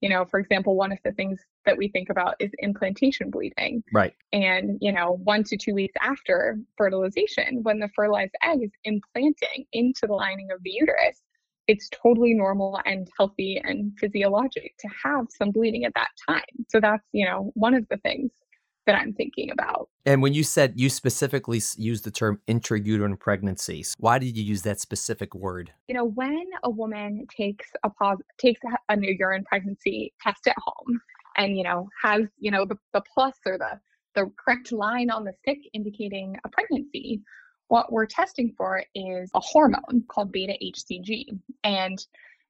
You 0.00 0.08
know, 0.08 0.24
for 0.24 0.38
example, 0.38 0.76
one 0.76 0.92
of 0.92 0.98
the 1.04 1.12
things 1.12 1.40
that 1.66 1.76
we 1.76 1.88
think 1.88 2.08
about 2.08 2.36
is 2.38 2.50
implantation 2.60 3.30
bleeding. 3.30 3.82
Right. 3.92 4.14
And, 4.32 4.78
you 4.80 4.92
know, 4.92 5.18
one 5.24 5.42
to 5.44 5.56
two 5.56 5.74
weeks 5.74 5.94
after 6.00 6.58
fertilization, 6.76 7.62
when 7.64 7.80
the 7.80 7.88
fertilized 7.94 8.34
egg 8.42 8.60
is 8.62 8.70
implanting 8.84 9.66
into 9.72 10.06
the 10.06 10.14
lining 10.14 10.50
of 10.52 10.62
the 10.62 10.70
uterus, 10.70 11.20
it's 11.68 11.88
totally 11.90 12.34
normal 12.34 12.80
and 12.84 13.08
healthy 13.16 13.60
and 13.62 13.92
physiologic 13.98 14.74
to 14.78 14.88
have 15.04 15.26
some 15.30 15.50
bleeding 15.50 15.84
at 15.84 15.92
that 15.94 16.08
time. 16.26 16.42
So 16.68 16.80
that's, 16.80 17.04
you 17.12 17.26
know, 17.26 17.52
one 17.54 17.74
of 17.74 17.86
the 17.88 17.98
things 17.98 18.32
that 18.86 18.94
I'm 18.94 19.12
thinking 19.12 19.50
about. 19.50 19.90
And 20.06 20.22
when 20.22 20.32
you 20.32 20.42
said 20.42 20.72
you 20.76 20.88
specifically 20.88 21.60
used 21.76 22.04
the 22.04 22.10
term 22.10 22.40
intrauterine 22.48 23.20
pregnancies, 23.20 23.94
why 23.98 24.18
did 24.18 24.34
you 24.34 24.42
use 24.42 24.62
that 24.62 24.80
specific 24.80 25.34
word? 25.34 25.72
You 25.88 25.94
know, 25.94 26.06
when 26.06 26.46
a 26.64 26.70
woman 26.70 27.26
takes 27.28 27.66
a 27.84 27.90
pos- 27.90 28.22
takes 28.38 28.62
a 28.88 28.96
new 28.96 29.14
urine 29.18 29.44
pregnancy 29.44 30.14
test 30.22 30.46
at 30.46 30.56
home 30.58 31.00
and, 31.36 31.56
you 31.56 31.64
know, 31.64 31.88
has, 32.02 32.22
you 32.38 32.50
know, 32.50 32.64
the, 32.64 32.76
the 32.94 33.02
plus 33.14 33.36
or 33.44 33.58
the 33.58 33.78
the 34.14 34.30
correct 34.42 34.72
line 34.72 35.10
on 35.10 35.24
the 35.24 35.32
stick 35.42 35.58
indicating 35.74 36.36
a 36.44 36.48
pregnancy, 36.48 37.20
what 37.68 37.92
we're 37.92 38.06
testing 38.06 38.52
for 38.56 38.82
is 38.94 39.30
a 39.34 39.40
hormone 39.40 40.02
called 40.08 40.32
beta 40.32 40.54
HCG. 40.62 41.26
And 41.64 41.98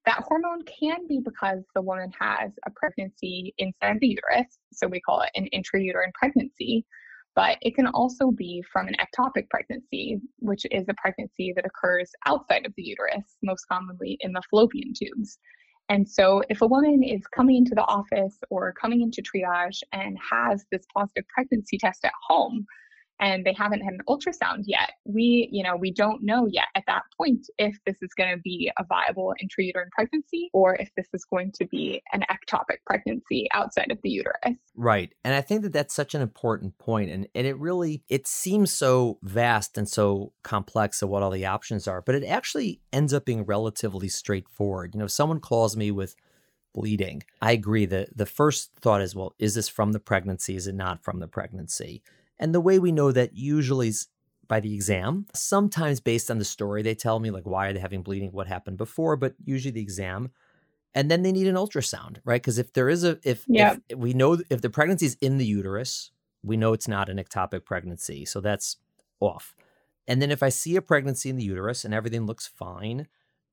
that 0.07 0.25
hormone 0.27 0.63
can 0.63 1.07
be 1.07 1.21
because 1.23 1.65
the 1.75 1.83
woman 1.83 2.11
has 2.19 2.53
a 2.67 2.71
pregnancy 2.71 3.55
inside 3.59 3.99
the 4.01 4.09
uterus. 4.09 4.59
So 4.73 4.87
we 4.87 5.01
call 5.01 5.21
it 5.23 5.31
an 5.35 5.49
intrauterine 5.53 6.15
pregnancy. 6.15 6.87
But 7.35 7.59
it 7.61 7.77
can 7.77 7.87
also 7.89 8.31
be 8.31 8.65
from 8.73 8.89
an 8.89 8.97
ectopic 8.97 9.49
pregnancy, 9.51 10.21
which 10.39 10.67
is 10.71 10.87
a 10.89 10.95
pregnancy 10.95 11.53
that 11.55 11.67
occurs 11.67 12.11
outside 12.27 12.67
of 12.67 12.73
the 12.77 12.83
uterus, 12.83 13.37
most 13.43 13.65
commonly 13.71 14.17
in 14.21 14.33
the 14.33 14.43
fallopian 14.51 14.93
tubes. 14.93 15.39
And 15.89 16.09
so, 16.09 16.43
if 16.51 16.63
a 16.63 16.67
woman 16.67 17.03
is 17.03 17.27
coming 17.29 17.57
into 17.57 17.75
the 17.75 17.85
office 17.85 18.39
or 18.51 18.73
coming 18.73 19.03
into 19.03 19.23
triage 19.23 19.83
and 19.93 20.19
has 20.19 20.65
this 20.73 20.85
positive 20.95 21.25
pregnancy 21.29 21.79
test 21.79 22.05
at 22.05 22.13
home, 22.27 22.67
and 23.21 23.45
they 23.45 23.53
haven't 23.53 23.81
had 23.81 23.95
an 23.95 24.01
ultrasound 24.09 24.63
yet 24.67 24.93
we 25.05 25.49
you 25.51 25.63
know 25.63 25.77
we 25.77 25.93
don't 25.93 26.23
know 26.23 26.47
yet 26.47 26.67
at 26.75 26.85
that 26.87 27.03
point 27.17 27.47
if 27.59 27.77
this 27.87 27.97
is 28.03 28.11
going 28.15 28.35
to 28.35 28.41
be 28.43 28.71
a 28.79 28.85
viable 28.85 29.35
intrauterine 29.43 29.91
pregnancy 29.93 30.51
or 30.53 30.77
if 30.77 30.89
this 30.97 31.09
is 31.13 31.25
going 31.25 31.53
to 31.53 31.67
be 31.67 32.03
an 32.13 32.25
ectopic 32.31 32.79
pregnancy 32.87 33.49
outside 33.53 33.91
of 33.91 33.99
the 34.03 34.11
uterus. 34.11 34.57
Right 34.75 35.13
and 35.25 35.35
i 35.35 35.41
think 35.41 35.63
that 35.63 35.73
that's 35.73 35.95
such 35.95 36.15
an 36.15 36.23
important 36.23 36.79
point 36.79 37.11
and, 37.11 37.27
and 37.35 37.47
it 37.47 37.59
really 37.59 38.03
it 38.09 38.27
seems 38.27 38.73
so 38.73 39.19
vast 39.23 39.77
and 39.77 39.89
so 39.89 40.33
complex 40.43 41.03
of 41.03 41.09
what 41.09 41.23
all 41.23 41.31
the 41.31 41.47
options 41.47 41.89
are 41.89 42.03
but 42.03 42.15
it 42.15 42.25
actually 42.25 42.81
ends 42.93 43.13
up 43.13 43.25
being 43.25 43.45
relatively 43.45 44.09
straightforward. 44.09 44.95
You 44.95 45.01
know 45.01 45.07
someone 45.07 45.41
calls 45.41 45.77
me 45.77 45.91
with 45.91 46.15
bleeding. 46.75 47.23
I 47.41 47.53
agree 47.53 47.87
that 47.87 48.17
the 48.17 48.27
first 48.27 48.71
thought 48.81 49.01
is 49.01 49.15
well 49.15 49.35
is 49.39 49.55
this 49.55 49.69
from 49.69 49.93
the 49.93 50.01
pregnancy? 50.01 50.57
Is 50.57 50.67
it 50.67 50.75
not 50.75 51.03
from 51.03 51.21
the 51.21 51.29
pregnancy 51.29 52.03
and 52.39 52.55
the 52.55 52.61
way 52.61 52.79
we 52.79 52.93
know 52.93 53.13
that 53.13 53.35
usually 53.35 53.89
is 53.89 54.09
by 54.49 54.61
the 54.61 54.75
exam, 54.75 55.27
sometimes 55.35 56.01
based 56.01 56.31
on 56.31 56.39
the 56.39 56.45
story 56.45 56.83
they 56.83 56.95
tell 56.95 57.19
me, 57.21 57.31
like 57.31 57.47
why 57.47 57.69
are 57.69 57.73
they 57.73 57.81
having 57.81 58.03
bleeding, 58.03 58.33
what 58.33 58.47
happened 58.47 58.79
before, 58.79 59.17
but 59.17 59.35
usually 59.45 59.73
the 59.73 59.81
exam. 59.83 60.31
and 60.95 61.11
then 61.11 61.23
they 61.23 61.33
need 61.33 61.47
an 61.47 61.55
ultrasound, 61.57 62.19
right? 62.25 62.41
Because 62.43 62.59
if 62.59 62.73
there 62.73 62.89
is 62.89 63.05
a 63.05 63.19
if, 63.25 63.45
Yeah. 63.49 63.77
if 63.89 63.99
we 63.99 64.15
know 64.15 64.39
if 64.51 64.61
the 64.63 64.71
pregnancy 64.71 65.07
is 65.07 65.17
in 65.21 65.39
the 65.39 65.45
uterus, 65.47 66.11
we 66.43 66.57
know 66.57 66.73
it's 66.73 66.89
not 66.89 67.09
an 67.09 67.19
ectopic 67.19 67.65
pregnancy, 67.65 68.25
so 68.25 68.41
that's 68.41 68.77
off. 69.21 69.55
And 70.09 70.23
then 70.23 70.31
if 70.31 70.43
I 70.43 70.49
see 70.49 70.77
a 70.77 70.83
pregnancy 70.83 71.29
in 71.31 71.37
the 71.37 71.45
uterus 71.45 71.85
and 71.85 71.93
everything 71.95 72.27
looks 72.27 72.47
fine, 72.47 73.09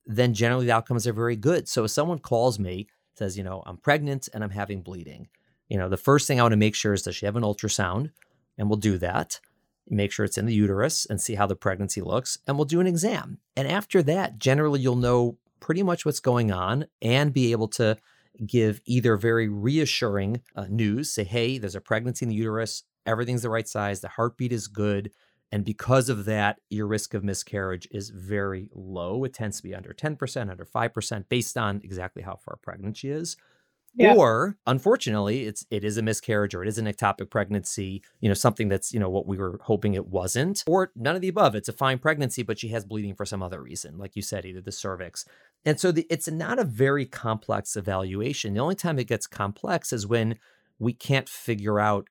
then 0.06 0.34
generally 0.34 0.68
the 0.68 0.72
outcomes 0.74 1.08
are 1.08 1.14
very 1.14 1.36
good. 1.36 1.68
So 1.68 1.84
if 1.86 1.92
someone 1.92 2.20
calls 2.20 2.60
me, 2.60 2.88
says, 3.16 3.38
you 3.38 3.44
know, 3.44 3.64
I'm 3.66 3.78
pregnant 3.78 4.30
and 4.34 4.44
I'm 4.44 4.52
having 4.52 4.82
bleeding, 4.82 5.28
you 5.70 5.78
know, 5.78 5.90
the 5.90 5.98
first 5.98 6.28
thing 6.28 6.40
I 6.40 6.44
want 6.44 6.54
to 6.54 6.58
make 6.58 6.76
sure 6.76 6.94
is 6.94 7.02
does 7.04 7.16
she 7.16 7.26
have 7.26 7.36
an 7.36 7.44
ultrasound? 7.44 8.12
And 8.58 8.70
we'll 8.70 8.78
do 8.78 8.98
that. 8.98 9.40
Make 9.88 10.12
sure 10.12 10.26
it's 10.26 10.38
in 10.38 10.46
the 10.46 10.54
uterus 10.54 11.06
and 11.06 11.22
see 11.22 11.36
how 11.36 11.46
the 11.46 11.56
pregnancy 11.56 12.02
looks. 12.02 12.40
And 12.48 12.58
we'll 12.58 12.66
do 12.66 12.80
an 12.80 12.88
exam. 12.88 13.40
And 13.56 13.68
after 13.68 14.02
that, 14.04 14.40
generally 14.40 14.80
you'll 14.80 14.96
know 14.96 15.38
pretty 15.60 15.84
much 15.84 16.06
what's 16.06 16.20
going 16.20 16.52
on 16.52 16.86
and 17.02 17.34
be 17.34 17.52
able 17.52 17.68
to 17.68 17.98
give 18.46 18.82
either 18.86 19.16
very 19.16 19.48
reassuring 19.48 20.42
uh, 20.56 20.66
news 20.70 21.14
say, 21.14 21.24
hey, 21.24 21.58
there's 21.58 21.76
a 21.76 21.82
pregnancy 21.82 22.26
in 22.26 22.30
the 22.30 22.36
uterus, 22.36 22.84
everything's 23.06 23.44
the 23.44 23.50
right 23.50 23.68
size, 23.68 24.02
the 24.02 24.10
heartbeat 24.10 24.52
is 24.52 24.68
good. 24.68 25.12
And 25.52 25.64
because 25.64 26.10
of 26.10 26.26
that, 26.26 26.60
your 26.70 26.88
risk 26.88 27.14
of 27.14 27.24
miscarriage 27.24 27.88
is 27.92 28.10
very 28.10 28.68
low. 28.74 29.24
It 29.24 29.34
tends 29.34 29.58
to 29.58 29.64
be 29.64 29.76
under 29.76 29.94
10%, 29.94 30.50
under 30.50 30.66
5%, 30.66 31.30
based 31.30 31.58
on 31.58 31.82
exactly 31.84 32.24
how 32.24 32.36
far 32.36 32.58
pregnant 32.62 32.98
she 32.98 33.10
is. 33.10 33.38
Yeah. 33.98 34.16
Or 34.16 34.58
unfortunately, 34.68 35.46
it's 35.46 35.66
it 35.72 35.86
is 35.86 35.98
a 35.98 36.02
miscarriage 36.02 36.54
or 36.54 36.64
it 36.64 36.68
is 36.68 36.78
an 36.78 36.86
ectopic 36.86 37.30
pregnancy, 37.30 38.02
you 38.20 38.28
know, 38.28 38.34
something 38.34 38.68
that's, 38.68 38.94
you 38.94 39.00
know, 39.00 39.10
what 39.10 39.26
we 39.26 39.38
were 39.38 39.60
hoping 39.64 39.94
it 39.94 40.08
wasn't. 40.08 40.64
Or 40.68 40.92
none 40.96 41.16
of 41.16 41.22
the 41.22 41.30
above. 41.30 41.56
It's 41.56 41.70
a 41.70 41.74
fine 41.74 41.98
pregnancy, 41.98 42.44
but 42.44 42.60
she 42.60 42.68
has 42.70 42.86
bleeding 42.86 43.16
for 43.16 43.26
some 43.26 43.42
other 43.42 43.62
reason, 43.62 43.98
like 43.98 44.16
you 44.16 44.22
said, 44.22 44.46
either 44.46 44.62
the 44.62 44.72
cervix. 44.72 45.26
And 45.64 45.80
so 45.80 45.92
the, 45.92 46.06
it's 46.10 46.30
not 46.30 46.60
a 46.60 46.66
very 46.66 47.06
complex 47.06 47.76
evaluation. 47.76 48.54
The 48.54 48.60
only 48.60 48.76
time 48.76 49.00
it 49.00 49.08
gets 49.08 49.28
complex 49.28 49.94
is 49.94 50.06
when 50.06 50.38
we 50.78 50.92
can't 50.92 51.30
figure 51.30 51.80
out 51.80 52.10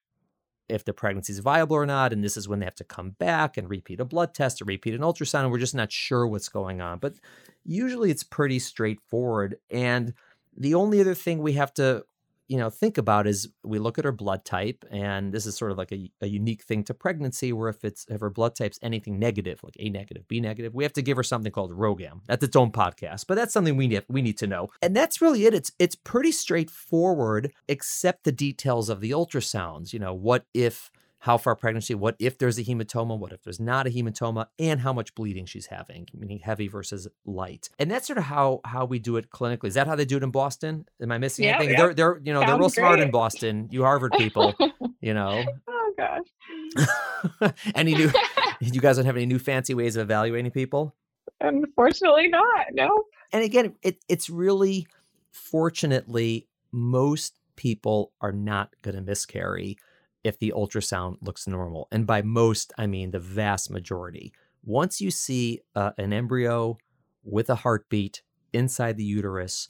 if 0.70 0.86
the 0.86 0.94
pregnancy 0.94 1.34
is 1.34 1.40
viable 1.40 1.76
or 1.76 1.84
not. 1.84 2.12
And 2.14 2.24
this 2.24 2.38
is 2.38 2.48
when 2.48 2.60
they 2.60 2.64
have 2.64 2.74
to 2.76 2.84
come 2.84 3.10
back 3.10 3.58
and 3.58 3.68
repeat 3.68 4.00
a 4.00 4.04
blood 4.06 4.32
test 4.32 4.62
or 4.62 4.64
repeat 4.64 4.94
an 4.94 5.02
ultrasound. 5.02 5.42
And 5.42 5.50
we're 5.50 5.58
just 5.58 5.74
not 5.74 5.92
sure 5.92 6.26
what's 6.26 6.48
going 6.48 6.80
on. 6.80 6.98
But 6.98 7.16
usually 7.62 8.10
it's 8.10 8.24
pretty 8.24 8.58
straightforward. 8.58 9.56
And 9.70 10.14
the 10.56 10.74
only 10.74 11.00
other 11.00 11.14
thing 11.14 11.38
we 11.38 11.54
have 11.54 11.72
to 11.74 12.04
you 12.48 12.58
know 12.58 12.70
think 12.70 12.98
about 12.98 13.26
is 13.26 13.48
we 13.62 13.78
look 13.78 13.98
at 13.98 14.04
her 14.04 14.12
blood 14.12 14.44
type 14.44 14.84
and 14.90 15.32
this 15.32 15.46
is 15.46 15.56
sort 15.56 15.70
of 15.70 15.78
like 15.78 15.92
a, 15.92 16.10
a 16.20 16.26
unique 16.26 16.62
thing 16.62 16.84
to 16.84 16.94
pregnancy 16.94 17.52
where 17.52 17.68
if 17.68 17.84
it's 17.84 18.04
if 18.08 18.20
her 18.20 18.30
blood 18.30 18.54
type's 18.54 18.78
anything 18.82 19.18
negative 19.18 19.60
like 19.62 19.76
a 19.78 19.88
negative 19.88 20.26
b 20.28 20.40
negative 20.40 20.74
we 20.74 20.84
have 20.84 20.92
to 20.92 21.02
give 21.02 21.16
her 21.16 21.22
something 21.22 21.52
called 21.52 21.72
RhoGAM. 21.72 22.20
That's 22.26 22.44
its 22.44 22.56
own 22.56 22.70
podcast 22.70 23.26
but 23.26 23.36
that's 23.36 23.52
something 23.52 23.76
we 23.76 23.86
need 23.86 24.04
we 24.08 24.22
need 24.22 24.38
to 24.38 24.46
know. 24.46 24.68
And 24.82 24.94
that's 24.94 25.20
really 25.20 25.46
it. 25.46 25.54
It's 25.54 25.72
it's 25.78 25.94
pretty 25.94 26.32
straightforward 26.32 27.52
except 27.68 28.24
the 28.24 28.32
details 28.32 28.88
of 28.88 29.00
the 29.00 29.10
ultrasounds. 29.10 29.92
You 29.92 29.98
know 29.98 30.14
what 30.14 30.44
if 30.52 30.90
how 31.24 31.38
far 31.38 31.56
pregnancy, 31.56 31.94
what 31.94 32.16
if 32.18 32.36
there's 32.36 32.58
a 32.58 32.62
hematoma, 32.62 33.18
what 33.18 33.32
if 33.32 33.42
there's 33.42 33.58
not 33.58 33.86
a 33.86 33.90
hematoma, 33.90 34.46
and 34.58 34.78
how 34.80 34.92
much 34.92 35.14
bleeding 35.14 35.46
she's 35.46 35.64
having, 35.66 36.06
meaning 36.12 36.38
heavy 36.38 36.68
versus 36.68 37.08
light. 37.24 37.70
And 37.78 37.90
that's 37.90 38.06
sort 38.06 38.18
of 38.18 38.24
how 38.24 38.60
how 38.66 38.84
we 38.84 38.98
do 38.98 39.16
it 39.16 39.30
clinically. 39.30 39.64
Is 39.68 39.74
that 39.74 39.86
how 39.86 39.96
they 39.96 40.04
do 40.04 40.18
it 40.18 40.22
in 40.22 40.30
Boston? 40.30 40.86
Am 41.00 41.10
I 41.10 41.16
missing 41.16 41.46
Yeah, 41.46 41.56
anything? 41.56 41.70
yeah. 41.70 41.76
They're 41.78 41.94
they're 41.94 42.20
you 42.22 42.34
know 42.34 42.40
they're 42.40 42.48
Sounds 42.50 42.60
real 42.60 42.68
smart 42.68 43.00
in. 43.00 43.10
Boston. 43.10 43.68
You 43.70 43.84
Harvard 43.84 44.12
people, 44.18 44.52
you 45.00 45.14
know. 45.14 45.42
oh 45.66 45.94
gosh. 45.96 47.52
any 47.74 47.94
new? 47.94 48.10
You 48.60 48.80
guys 48.80 48.96
don't 48.96 49.06
have 49.06 49.16
any 49.16 49.26
new 49.26 49.38
fancy 49.40 49.74
ways 49.74 49.96
of 49.96 50.02
evaluating 50.02 50.50
people? 50.52 50.94
Unfortunately 51.40 52.28
not. 52.28 52.66
No. 52.72 53.04
and 53.32 53.42
again, 53.42 53.74
it, 53.82 54.04
it's 54.08 54.30
really 54.30 54.86
fortunately 55.32 56.46
most 56.72 57.38
people 57.56 58.12
are 58.20 58.32
not 58.32 58.70
going 58.82 58.94
to 58.94 59.02
miscarry 59.02 59.76
if 60.24 60.38
the 60.38 60.52
ultrasound 60.56 61.16
looks 61.20 61.46
normal. 61.46 61.86
And 61.92 62.06
by 62.06 62.22
most, 62.22 62.72
I 62.78 62.86
mean 62.86 63.10
the 63.10 63.18
vast 63.20 63.70
majority. 63.70 64.32
Once 64.64 65.00
you 65.00 65.10
see 65.10 65.60
uh, 65.76 65.90
an 65.98 66.12
embryo 66.12 66.78
with 67.22 67.50
a 67.50 67.54
heartbeat 67.54 68.22
inside 68.52 68.96
the 68.96 69.04
uterus, 69.04 69.68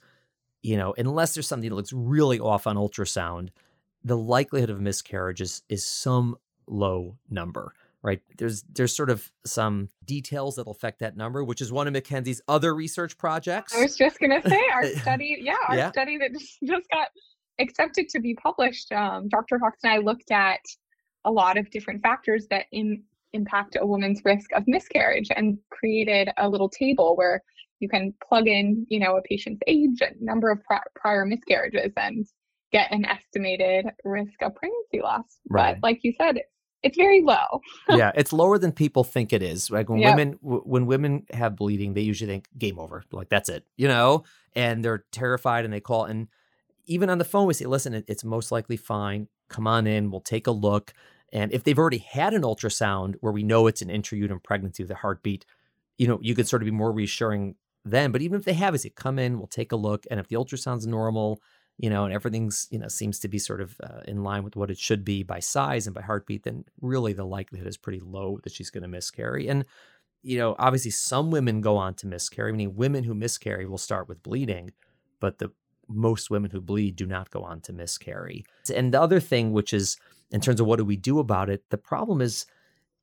you 0.63 0.77
know, 0.77 0.95
unless 0.97 1.35
there's 1.35 1.49
something 1.49 1.69
that 1.69 1.75
looks 1.75 1.93
really 1.93 2.39
off 2.41 2.67
on 2.67 2.77
ultrasound, 2.77 3.49
the 4.05 4.17
likelihood 4.17 4.71
of 4.71 4.81
miscarriage 4.81 5.41
is, 5.41 5.63
is 5.69 5.85
some 5.85 6.37
low 6.67 7.17
number 7.29 7.75
right 8.03 8.23
there's 8.39 8.63
there's 8.73 8.95
sort 8.97 9.11
of 9.11 9.31
some 9.45 9.89
details 10.07 10.57
that'll 10.57 10.73
affect 10.73 10.99
that 11.01 11.15
number 11.15 11.45
which 11.45 11.61
is 11.61 11.71
one 11.71 11.87
of 11.87 11.93
mackenzie's 11.93 12.41
other 12.49 12.75
research 12.75 13.19
projects 13.19 13.75
I 13.75 13.83
was 13.83 13.97
just 13.97 14.19
gonna 14.19 14.41
say 14.49 14.61
our 14.73 14.87
study, 15.01 15.39
yeah, 15.43 15.57
our 15.69 15.77
Yeah. 15.77 15.91
study 15.91 16.17
that 16.19 16.33
just, 16.33 16.59
just 16.65 16.89
got 16.91 17.09
accepted 17.59 18.09
to 18.11 18.21
be 18.21 18.35
published. 18.35 18.93
Um, 18.93 19.29
Dr. 19.29 19.59
Fox 19.59 19.79
and 19.83 19.93
I 19.93 19.99
looked 19.99 20.31
at 20.31 20.61
a 21.25 21.31
lot 21.31 21.57
of 21.57 21.71
different 21.71 22.03
factors 22.03 22.47
that 22.51 22.67
in, 22.73 23.03
impact 23.33 23.77
a 23.81 23.87
woman's 23.87 24.21
risk 24.25 24.51
of 24.55 24.65
miscarriage 24.67 25.29
and 25.35 25.59
created 25.71 26.29
a 26.39 26.49
little 26.49 26.69
table 26.69 27.17
where 27.17 27.43
you 27.81 27.89
can 27.89 28.15
plug 28.27 28.47
in, 28.47 28.87
you 28.89 29.01
know, 29.01 29.17
a 29.17 29.23
patient's 29.23 29.61
age 29.67 30.01
and 30.01 30.21
number 30.21 30.51
of 30.51 30.63
pri- 30.65 30.81
prior 30.95 31.27
miscarriages 31.27 31.93
and 31.97 32.27
get 32.73 32.91
an 32.93 33.05
estimated 33.05 33.87
risk 34.05 34.41
of 34.43 34.55
pregnancy 34.55 35.01
loss. 35.03 35.39
Right. 35.49 35.75
But 35.75 35.87
like 35.87 36.01
you 36.03 36.13
said, 36.17 36.41
it's 36.83 36.97
very 36.97 37.23
low. 37.23 37.61
yeah, 37.89 38.13
it's 38.15 38.33
lower 38.33 38.59
than 38.59 38.71
people 38.73 39.05
think 39.05 39.33
it 39.33 39.43
is. 39.43 39.71
Like 39.71 39.89
when 39.89 40.01
Yep. 40.01 40.13
women 40.13 40.39
w- 40.43 40.63
when 40.65 40.87
women 40.87 41.27
have 41.33 41.57
bleeding, 41.57 41.95
they 41.95 42.03
usually 42.03 42.31
think 42.31 42.47
game 42.59 42.79
over. 42.79 43.03
Like 43.11 43.31
that's 43.31 43.49
it, 43.49 43.65
you 43.77 43.89
know, 43.89 44.25
and 44.55 44.85
they're 44.85 45.05
terrified 45.11 45.65
and 45.65 45.73
they 45.73 45.81
call. 45.81 46.05
And 46.05 46.29
even 46.87 47.11
on 47.11 47.19
the 47.19 47.25
phone, 47.25 47.47
we 47.47 47.55
say, 47.55 47.67
"Listen, 47.67 47.95
it, 47.95 48.05
it's 48.09 48.25
most 48.25 48.53
likely 48.53 48.77
fine. 48.77 49.29
Come 49.49 49.67
on 49.67 49.87
in. 49.87 50.11
We'll 50.11 50.21
take 50.21 50.47
a 50.47 50.53
look." 50.53 50.93
And 51.33 51.53
if 51.53 51.65
they've 51.65 51.79
already 51.79 51.99
had 51.99 52.35
an 52.35 52.43
ultrasound 52.43 53.17
where 53.21 53.33
we 53.33 53.43
know 53.43 53.67
it's 53.67 53.83
an 53.83 53.89
intrauterine 53.89 54.43
pregnancy 54.43 54.83
with 54.83 54.91
a 54.91 54.97
heartbeat, 54.97 55.45
you 55.99 56.07
know, 56.07 56.19
you 56.23 56.35
could 56.35 56.47
sort 56.47 56.63
of 56.63 56.67
be 56.67 56.73
more 56.73 56.93
reassuring 56.93 57.57
then. 57.85 58.13
But 58.13 58.23
even 58.23 58.39
if 58.39 58.45
they 58.45 58.55
have, 58.55 58.75
I 58.75 58.77
say, 58.79 58.91
"Come 58.91 59.19
in. 59.19 59.39
We'll 59.39 59.47
take 59.47 59.73
a 59.73 59.77
look." 59.77 60.05
And 60.11 60.21
if 60.21 60.29
the 60.29 60.37
ultrasound's 60.37 60.87
normal, 60.87 61.41
you 61.77 61.91
know, 61.91 62.05
and 62.05 62.15
everything's, 62.15 62.69
you 62.71 62.79
know, 62.79 62.89
seems 62.89 63.19
to 63.21 63.29
be 63.29 63.39
sort 63.39 63.61
of 63.61 63.81
uh, 63.83 64.01
in 64.07 64.23
line 64.23 64.45
with 64.45 64.57
what 64.57 64.71
it 64.71 64.79
should 64.79 65.05
be 65.05 65.23
by 65.23 65.41
size 65.41 65.87
and 65.87 65.95
by 65.95 66.03
heartbeat, 66.03 66.45
then 66.45 66.65
really 66.81 67.13
the 67.13 67.25
likelihood 67.25 67.67
is 67.67 67.77
pretty 67.77 68.01
low 68.01 68.39
that 68.45 68.53
she's 68.53 68.71
going 68.71 68.83
to 68.83 68.89
miscarry. 68.89 69.49
And, 69.49 69.65
you 70.23 70.39
know, 70.39 70.55
obviously 70.59 70.93
some 70.93 71.31
women 71.31 71.61
go 71.61 71.77
on 71.77 71.95
to 71.95 72.07
miscarry, 72.07 72.53
meaning 72.53 72.77
women 72.77 73.05
who 73.05 73.15
miscarry 73.15 73.67
will 73.67 73.79
start 73.79 74.09
with 74.09 74.23
bleeding, 74.23 74.71
but 75.21 75.39
the 75.39 75.51
most 75.89 76.31
women 76.31 76.51
who 76.51 76.61
bleed 76.61 76.97
do 76.97 77.07
not 77.07 77.31
go 77.31 77.43
on 77.43 77.61
to 77.63 77.73
miscarry. 77.73 78.45
And 78.75 78.93
the 78.93 79.01
other 79.01 79.21
thing, 79.21 79.53
which 79.53 79.73
is 79.73 79.97
in 80.31 80.41
terms 80.41 80.61
of 80.61 80.67
what 80.67 80.77
do 80.77 80.85
we 80.85 80.97
do 80.97 81.19
about 81.19 81.51
it, 81.51 81.65
the 81.71 81.79
problem 81.79 82.21
is 82.21 82.47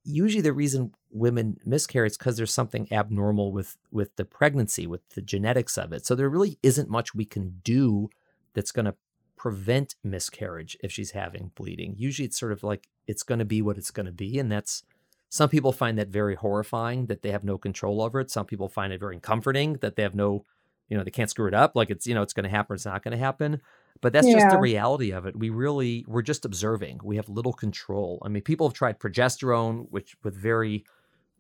usually 0.04 0.42
the 0.42 0.54
reason 0.54 0.94
women 1.12 1.58
miscarry 1.66 2.08
is 2.08 2.18
because 2.18 2.38
there's 2.38 2.54
something 2.54 2.88
abnormal 2.92 3.52
with 3.52 3.78
with 3.92 4.16
the 4.16 4.26
pregnancy, 4.26 4.88
with 4.88 5.08
the 5.12 5.22
genetics 5.22 5.78
of 5.78 5.94
it. 5.94 6.06
So 6.06 6.16
there 6.16 6.30
really 6.30 6.58
isn't 6.64 6.90
much 6.90 7.14
we 7.14 7.26
can 7.26 7.60
do 7.64 8.10
that's 8.54 8.72
going 8.72 8.86
to 8.86 8.96
prevent 9.38 9.96
miscarriage 10.04 10.78
if 10.84 10.92
she's 10.92 11.12
having 11.12 11.52
bleeding. 11.56 11.96
Usually 11.98 12.28
it's 12.28 12.40
sort 12.40 12.52
of 12.52 12.64
like 12.64 12.88
it's 13.08 13.24
going 13.24 13.40
to 13.40 13.46
be 13.46 13.62
what 13.62 13.78
it's 13.78 13.92
going 13.92 14.06
to 14.06 14.12
be. 14.12 14.38
And 14.38 14.52
that's 14.52 14.84
some 15.30 15.50
people 15.50 15.72
find 15.72 15.98
that 15.98 16.10
very 16.10 16.36
horrifying 16.36 17.06
that 17.06 17.22
they 17.22 17.32
have 17.32 17.44
no 17.44 17.58
control 17.58 18.02
over 18.02 18.20
it. 18.20 18.30
Some 18.30 18.46
people 18.46 18.68
find 18.68 18.92
it 18.92 19.00
very 19.00 19.20
comforting 19.20 19.76
that 19.76 19.96
they 19.96 20.04
have 20.04 20.14
no, 20.14 20.46
you 20.92 20.98
know, 20.98 21.06
they 21.06 21.10
can't 21.10 21.30
screw 21.30 21.48
it 21.48 21.54
up. 21.54 21.74
Like 21.74 21.90
it's, 21.90 22.06
you 22.06 22.14
know, 22.14 22.22
it's 22.22 22.34
going 22.34 22.44
to 22.44 22.50
happen, 22.50 22.76
it's 22.76 22.86
not 22.86 23.02
going 23.02 23.14
to 23.14 23.18
happen. 23.18 23.62
But 24.02 24.12
that's 24.14 24.28
just 24.28 24.50
the 24.50 24.58
reality 24.58 25.12
of 25.12 25.26
it. 25.26 25.38
We 25.38 25.50
really, 25.50 26.04
we're 26.08 26.22
just 26.22 26.44
observing. 26.44 27.00
We 27.04 27.16
have 27.16 27.30
little 27.30 27.54
control. 27.54 28.20
I 28.26 28.30
mean, 28.30 28.42
people 28.42 28.68
have 28.68 28.74
tried 28.74 29.00
progesterone, 29.00 29.86
which 29.90 30.16
with 30.24 30.36
very 30.36 30.84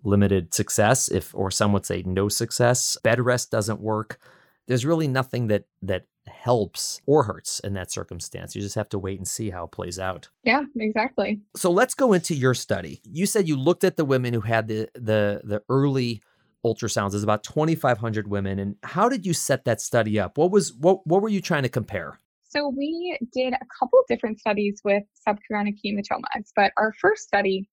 limited 0.04 0.54
success, 0.54 1.10
if 1.10 1.36
or 1.36 1.52
some 1.52 1.74
would 1.74 1.86
say 1.86 2.04
no 2.06 2.30
success. 2.30 2.98
Bed 3.04 3.20
rest 3.20 3.52
doesn't 3.52 3.82
work. 3.82 4.20
There's 4.68 4.86
really 4.86 5.08
nothing 5.08 5.48
that 5.48 5.66
that 5.82 6.06
helps 6.28 7.02
or 7.08 7.24
hurts 7.24 7.60
in 7.62 7.74
that 7.74 7.92
circumstance. 7.92 8.56
You 8.56 8.62
just 8.62 8.76
have 8.76 8.90
to 8.90 9.00
wait 9.00 9.18
and 9.18 9.28
see 9.28 9.50
how 9.50 9.66
it 9.66 9.72
plays 9.72 9.98
out. 9.98 10.30
Yeah, 10.44 10.62
exactly. 10.78 11.42
So 11.56 11.72
let's 11.72 11.96
go 11.96 12.14
into 12.14 12.36
your 12.36 12.54
study. 12.54 13.02
You 13.04 13.26
said 13.26 13.48
you 13.48 13.58
looked 13.58 13.84
at 13.84 13.98
the 13.98 14.06
women 14.06 14.34
who 14.34 14.42
had 14.42 14.68
the 14.68 14.88
the 14.94 15.42
the 15.44 15.64
early 15.68 16.22
ultrasounds. 16.66 17.14
is 17.14 17.24
about 17.24 17.44
2,500 17.44 18.28
women, 18.28 18.60
and 18.60 18.76
how 18.84 19.10
did 19.10 19.26
you 19.26 19.34
set 19.34 19.66
that 19.66 19.82
study 19.82 20.20
up? 20.20 20.38
What 20.38 20.52
was 20.52 20.74
what 20.74 21.06
what 21.06 21.22
were 21.22 21.30
you 21.30 21.42
trying 21.42 21.64
to 21.64 21.70
compare? 21.70 22.20
So 22.50 22.68
we 22.68 23.18
did 23.32 23.54
a 23.54 23.66
couple 23.80 24.04
different 24.10 24.40
studies 24.40 24.82
with 24.84 25.04
subchorionic 25.28 25.78
hematomas, 25.86 26.52
but 26.56 26.74
our 26.78 26.94
first 27.00 27.24
study 27.24 27.70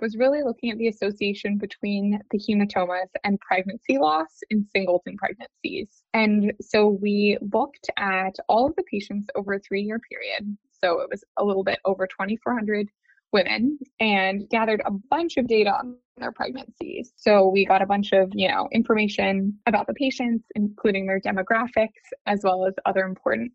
was 0.00 0.16
really 0.16 0.42
looking 0.42 0.70
at 0.70 0.78
the 0.78 0.88
association 0.88 1.58
between 1.58 2.18
the 2.30 2.38
hematomas 2.38 3.08
and 3.24 3.38
pregnancy 3.40 3.98
loss 3.98 4.40
in 4.50 4.66
singleton 4.74 5.16
pregnancies. 5.16 6.02
And 6.12 6.52
so 6.60 6.88
we 6.88 7.38
looked 7.40 7.88
at 7.96 8.34
all 8.48 8.66
of 8.66 8.74
the 8.76 8.82
patients 8.90 9.28
over 9.36 9.54
a 9.54 9.60
three 9.60 9.82
year 9.82 10.00
period. 10.00 10.56
So 10.82 11.00
it 11.00 11.08
was 11.10 11.22
a 11.36 11.44
little 11.44 11.62
bit 11.62 11.78
over 11.84 12.06
2,400 12.06 12.88
women 13.32 13.78
and 14.00 14.48
gathered 14.50 14.82
a 14.84 14.90
bunch 15.10 15.36
of 15.36 15.46
data 15.46 15.70
on 15.70 15.96
their 16.18 16.32
pregnancies. 16.32 17.12
So 17.16 17.48
we 17.48 17.64
got 17.64 17.82
a 17.82 17.86
bunch 17.86 18.12
of, 18.12 18.30
you 18.34 18.48
know, 18.48 18.68
information 18.72 19.58
about 19.66 19.86
the 19.86 19.94
patients, 19.94 20.44
including 20.54 21.06
their 21.06 21.20
demographics, 21.20 21.88
as 22.26 22.40
well 22.44 22.66
as 22.66 22.74
other 22.84 23.04
important 23.04 23.52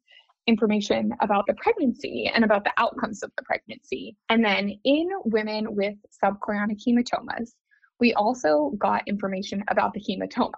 information 0.47 1.11
about 1.21 1.45
the 1.45 1.53
pregnancy 1.55 2.31
and 2.33 2.43
about 2.43 2.63
the 2.63 2.71
outcomes 2.77 3.21
of 3.21 3.31
the 3.37 3.43
pregnancy. 3.43 4.15
And 4.29 4.43
then 4.43 4.71
in 4.85 5.09
women 5.25 5.75
with 5.75 5.95
subchorionic 6.23 6.79
hematomas, 6.87 7.51
we 7.99 8.13
also 8.13 8.71
got 8.77 9.07
information 9.07 9.63
about 9.69 9.93
the 9.93 9.99
hematoma 9.99 10.53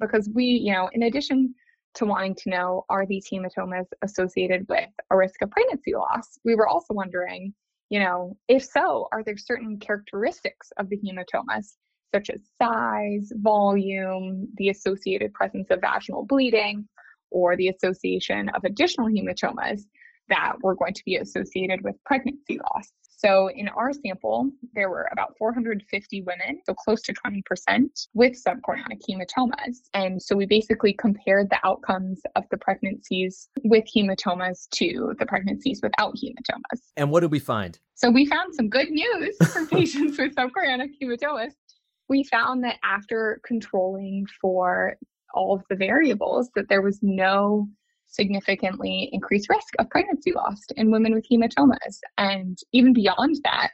because 0.00 0.30
we, 0.32 0.44
you 0.44 0.72
know, 0.72 0.88
in 0.92 1.04
addition 1.04 1.54
to 1.94 2.06
wanting 2.06 2.34
to 2.34 2.50
know 2.50 2.84
are 2.88 3.04
these 3.06 3.28
hematomas 3.30 3.86
associated 4.02 4.66
with 4.68 4.88
a 5.10 5.16
risk 5.16 5.42
of 5.42 5.50
pregnancy 5.50 5.94
loss, 5.94 6.38
we 6.44 6.54
were 6.54 6.68
also 6.68 6.94
wondering, 6.94 7.52
you 7.92 7.98
know, 7.98 8.38
if 8.48 8.64
so, 8.64 9.06
are 9.12 9.22
there 9.22 9.36
certain 9.36 9.78
characteristics 9.78 10.72
of 10.78 10.88
the 10.88 10.96
hematomas, 10.96 11.74
such 12.14 12.30
as 12.30 12.40
size, 12.60 13.30
volume, 13.34 14.48
the 14.56 14.70
associated 14.70 15.34
presence 15.34 15.66
of 15.68 15.82
vaginal 15.82 16.24
bleeding, 16.24 16.88
or 17.30 17.54
the 17.54 17.68
association 17.68 18.48
of 18.54 18.64
additional 18.64 19.08
hematomas 19.08 19.82
that 20.30 20.54
were 20.62 20.74
going 20.74 20.94
to 20.94 21.02
be 21.04 21.16
associated 21.16 21.84
with 21.84 21.94
pregnancy 22.06 22.58
loss. 22.58 22.90
So 23.24 23.50
in 23.54 23.68
our 23.68 23.92
sample, 23.92 24.50
there 24.74 24.90
were 24.90 25.08
about 25.12 25.38
450 25.38 26.22
women, 26.22 26.60
so 26.66 26.74
close 26.74 27.02
to 27.02 27.14
20%, 27.14 28.08
with 28.14 28.32
subchorionic 28.32 29.00
hematomas. 29.08 29.76
And 29.94 30.20
so 30.20 30.34
we 30.34 30.44
basically 30.44 30.92
compared 30.92 31.48
the 31.48 31.58
outcomes 31.64 32.20
of 32.34 32.42
the 32.50 32.56
pregnancies 32.56 33.48
with 33.62 33.84
hematomas 33.96 34.68
to 34.70 35.14
the 35.20 35.26
pregnancies 35.26 35.80
without 35.84 36.16
hematomas. 36.16 36.80
And 36.96 37.12
what 37.12 37.20
did 37.20 37.30
we 37.30 37.38
find? 37.38 37.78
So 37.94 38.10
we 38.10 38.26
found 38.26 38.56
some 38.56 38.68
good 38.68 38.90
news 38.90 39.36
for 39.52 39.66
patients 39.70 40.18
with 40.18 40.34
subchorionic 40.34 40.90
hematomas. 41.00 41.52
We 42.08 42.24
found 42.24 42.64
that 42.64 42.78
after 42.82 43.40
controlling 43.46 44.26
for 44.40 44.96
all 45.32 45.54
of 45.54 45.62
the 45.70 45.76
variables, 45.76 46.50
that 46.56 46.68
there 46.68 46.82
was 46.82 46.98
no 47.02 47.68
significantly 48.12 49.08
increased 49.12 49.48
risk 49.48 49.74
of 49.78 49.90
pregnancy 49.90 50.32
loss 50.32 50.60
in 50.76 50.90
women 50.90 51.14
with 51.14 51.26
hematomas. 51.30 51.98
And 52.18 52.58
even 52.72 52.92
beyond 52.92 53.36
that, 53.44 53.70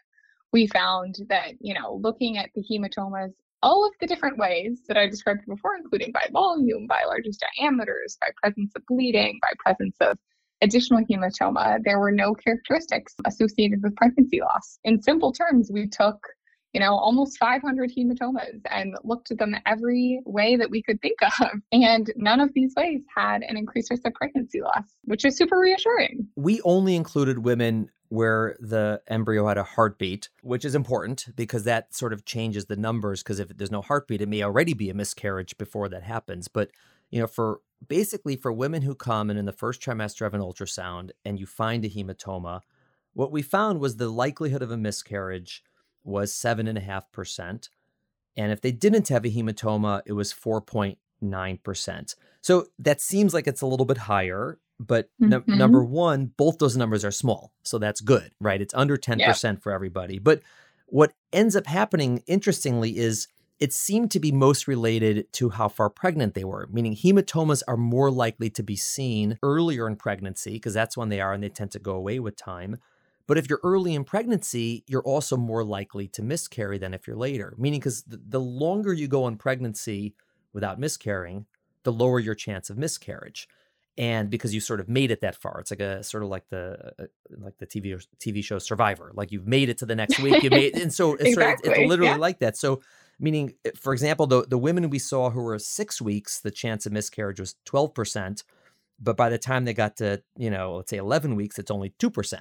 we 0.53 0.67
found 0.69 1.17
that, 1.29 1.53
you 1.61 1.75
know, 1.75 2.01
looking 2.03 2.39
at 2.39 2.51
the 2.55 2.63
hematomas, 2.63 3.33
all 3.63 3.87
of 3.87 3.93
the 4.01 4.07
different 4.07 4.39
ways 4.39 4.83
that 4.89 4.97
I 4.97 5.09
described 5.09 5.41
before, 5.47 5.77
including 5.77 6.13
by 6.13 6.27
volume, 6.33 6.87
by 6.87 7.03
largest 7.07 7.45
diameters, 7.59 8.17
by 8.21 8.29
presence 8.41 8.73
of 8.77 8.83
bleeding, 8.87 9.39
by 9.43 9.53
presence 9.59 9.97
of 10.01 10.17
additional 10.63 11.05
hematoma, 11.05 11.79
there 11.85 11.99
were 11.99 12.13
no 12.13 12.35
characteristics 12.35 13.15
associated 13.27 13.83
with 13.83 13.97
pregnancy 13.97 14.41
loss. 14.41 14.79
In 14.85 15.03
simple 15.03 15.33
terms, 15.33 15.71
we 15.73 15.87
took 15.87 16.19
you 16.79 16.85
know, 16.85 16.95
almost 16.97 17.39
500 17.39 17.91
hematomas 17.91 18.61
and 18.71 18.97
looked 19.03 19.33
at 19.33 19.39
them 19.39 19.57
every 19.67 20.21
way 20.25 20.55
that 20.55 20.71
we 20.71 20.81
could 20.81 21.03
think 21.03 21.19
of. 21.41 21.61
And 21.73 22.13
none 22.17 22.41
of 22.41 22.55
these 22.55 22.73
ways 22.77 23.01
had 23.15 23.43
an 23.43 23.57
increased 23.57 23.91
risk 23.91 24.07
of 24.07 24.15
pregnancy 24.15 24.61
loss, 24.61 24.85
which 25.05 25.25
is 25.25 25.37
super 25.37 25.59
reassuring. 25.59 26.29
We 26.37 26.61
only 26.63 26.95
included 26.95 27.45
women 27.45 27.91
where 28.11 28.57
the 28.61 29.03
embryo 29.09 29.49
had 29.49 29.59
a 29.59 29.65
heartbeat, 29.65 30.29
which 30.43 30.65
is 30.65 30.77
important 30.77 31.27
because 31.35 31.65
that 31.65 31.95
sort 31.95 32.13
of 32.13 32.25
changes 32.25 32.67
the 32.67 32.77
numbers. 32.77 33.23
Because 33.23 33.41
if 33.41 33.49
there's 33.49 33.73
no 33.73 33.83
heartbeat, 33.83 34.23
it 34.23 34.29
may 34.29 34.43
already 34.43 34.73
be 34.73 34.89
a 34.89 34.95
miscarriage 34.95 35.59
before 35.59 35.89
that 35.89 36.05
happens. 36.05 36.47
But, 36.47 36.71
you 37.11 37.21
know, 37.21 37.27
for 37.27 37.61
basically 37.87 38.37
for 38.37 38.53
women 38.53 38.83
who 38.83 38.95
come 38.95 39.31
and 39.31 39.39
in 39.39 39.47
the 39.47 39.53
first 39.53 39.83
trimester 39.83 40.27
of 40.27 40.35
an 40.35 40.41
ultrasound 40.41 41.11
and 41.25 41.41
you 41.41 41.47
find 41.47 41.85
a 41.85 41.91
hematoma, 41.91 42.61
what 43.15 43.33
we 43.33 43.43
found 43.43 43.81
was 43.81 43.97
the 43.97 44.09
likelihood 44.09 44.63
of 44.63 44.71
a 44.71 44.77
miscarriage 44.77 45.65
was 46.09 46.33
7.5%. 46.33 47.69
And 48.37 48.53
if 48.53 48.61
they 48.61 48.73
didn't 48.73 49.09
have 49.09 49.25
a 49.25 49.29
hematoma, 49.29 50.03
it 50.07 50.13
was 50.13 50.33
4.9%. 50.33 52.15
So 52.41 52.67
that 52.79 53.01
seems 53.01 53.35
like 53.35 53.47
it's 53.47 53.63
a 53.63 53.67
little 53.67 53.87
bit 53.87 53.99
higher. 53.99 54.59
But 54.81 55.11
mm-hmm. 55.21 55.59
number 55.59 55.85
one, 55.85 56.33
both 56.37 56.59
those 56.59 56.77
numbers 56.77 57.05
are 57.05 57.11
small. 57.11 57.53
So 57.65 57.79
that's 57.79 58.01
good, 58.01 58.31
right? 58.41 58.61
It's 58.61 58.75
under 58.75 58.97
10% 58.97 59.19
yeah. 59.19 59.59
for 59.61 59.73
everybody. 59.73 60.19
But 60.19 60.41
what 60.87 61.13
ends 61.33 61.57
up 61.57 61.67
happening, 61.67 62.23
interestingly, 62.27 62.97
is 62.97 63.27
it 63.59 63.73
seemed 63.73 64.11
to 64.13 64.21
be 64.21 64.31
most 64.31 64.69
related 64.69 65.33
to 65.33 65.51
how 65.51 65.69
far 65.69 65.91
pregnant 65.91 66.35
they 66.35 66.45
were, 66.45 66.69
meaning 66.71 66.95
hematomas 66.95 67.63
are 67.67 67.77
more 67.77 68.11
likely 68.11 68.51
to 68.51 68.63
be 68.63 68.77
seen 68.77 69.39
earlier 69.43 69.89
in 69.89 69.97
pregnancy 69.97 70.53
because 70.53 70.75
that's 70.75 70.97
when 70.97 71.09
they 71.09 71.21
are 71.21 71.33
and 71.33 71.43
they 71.43 71.49
tend 71.49 71.73
to 71.73 71.79
go 71.81 71.93
away 71.93 72.21
with 72.21 72.37
time. 72.37 72.79
But 73.29 73.39
if 73.39 73.49
you're 73.49 73.61
early 73.63 73.95
in 73.95 74.03
pregnancy, 74.03 74.83
you're 74.89 75.03
also 75.03 75.37
more 75.37 75.63
likely 75.63 76.09
to 76.09 76.23
miscarry 76.23 76.79
than 76.79 76.95
if 76.95 77.07
you're 77.07 77.17
later, 77.17 77.55
meaning 77.57 77.79
because 77.79 78.03
the, 78.03 78.21
the 78.27 78.41
longer 78.41 78.93
you 78.93 79.07
go 79.07 79.29
in 79.29 79.37
pregnancy 79.37 80.15
without 80.53 80.81
miscarrying, 80.81 81.47
the 81.85 81.93
lower 81.93 82.19
your 82.19 82.35
chance 82.35 82.71
of 82.71 82.77
miscarriage 82.77 83.47
and 83.99 84.31
because 84.31 84.55
you 84.55 84.61
sort 84.61 84.79
of 84.79 84.89
made 84.89 85.11
it 85.11 85.21
that 85.21 85.35
far 85.35 85.59
it's 85.61 85.71
like 85.71 85.81
a 85.81 86.03
sort 86.03 86.23
of 86.23 86.29
like 86.31 86.49
the 86.49 86.93
uh, 86.99 87.05
like 87.39 87.59
the 87.59 87.67
tv 87.67 88.07
tv 88.19 88.43
show 88.43 88.59
survivor 88.59 89.11
like 89.15 89.33
you've 89.33 89.47
made 89.47 89.69
it 89.69 89.77
to 89.77 89.85
the 89.85 89.95
next 89.95 90.21
week 90.21 90.43
you 90.43 90.51
made 90.51 90.79
and 90.79 90.93
so 90.95 91.15
it's, 91.15 91.25
exactly. 91.25 91.67
sort 91.67 91.77
of, 91.77 91.83
it's 91.83 91.91
literally 91.91 92.11
yeah. 92.11 92.17
like 92.17 92.39
that 92.39 92.57
so 92.57 92.81
meaning 93.19 93.53
eh, 93.65 93.71
for 93.77 93.93
example 93.93 94.27
the, 94.27 94.47
the 94.47 94.57
women 94.57 94.89
we 94.89 94.99
saw 94.99 95.29
who 95.29 95.43
were 95.43 95.59
six 95.59 96.01
weeks 96.01 96.41
the 96.41 96.51
chance 96.51 96.87
of 96.87 96.93
miscarriage 96.93 97.41
was 97.41 97.57
12% 97.67 98.45
but 99.01 99.17
by 99.17 99.29
the 99.29 99.39
time 99.39 99.65
they 99.65 99.75
got 99.75 99.97
to 99.97 100.23
you 100.37 100.51
know 100.51 100.77
let's 100.77 100.91
say 100.91 100.97
11 100.97 101.35
weeks 101.35 101.59
it's 101.59 101.71
only 101.71 101.91
2% 101.99 102.37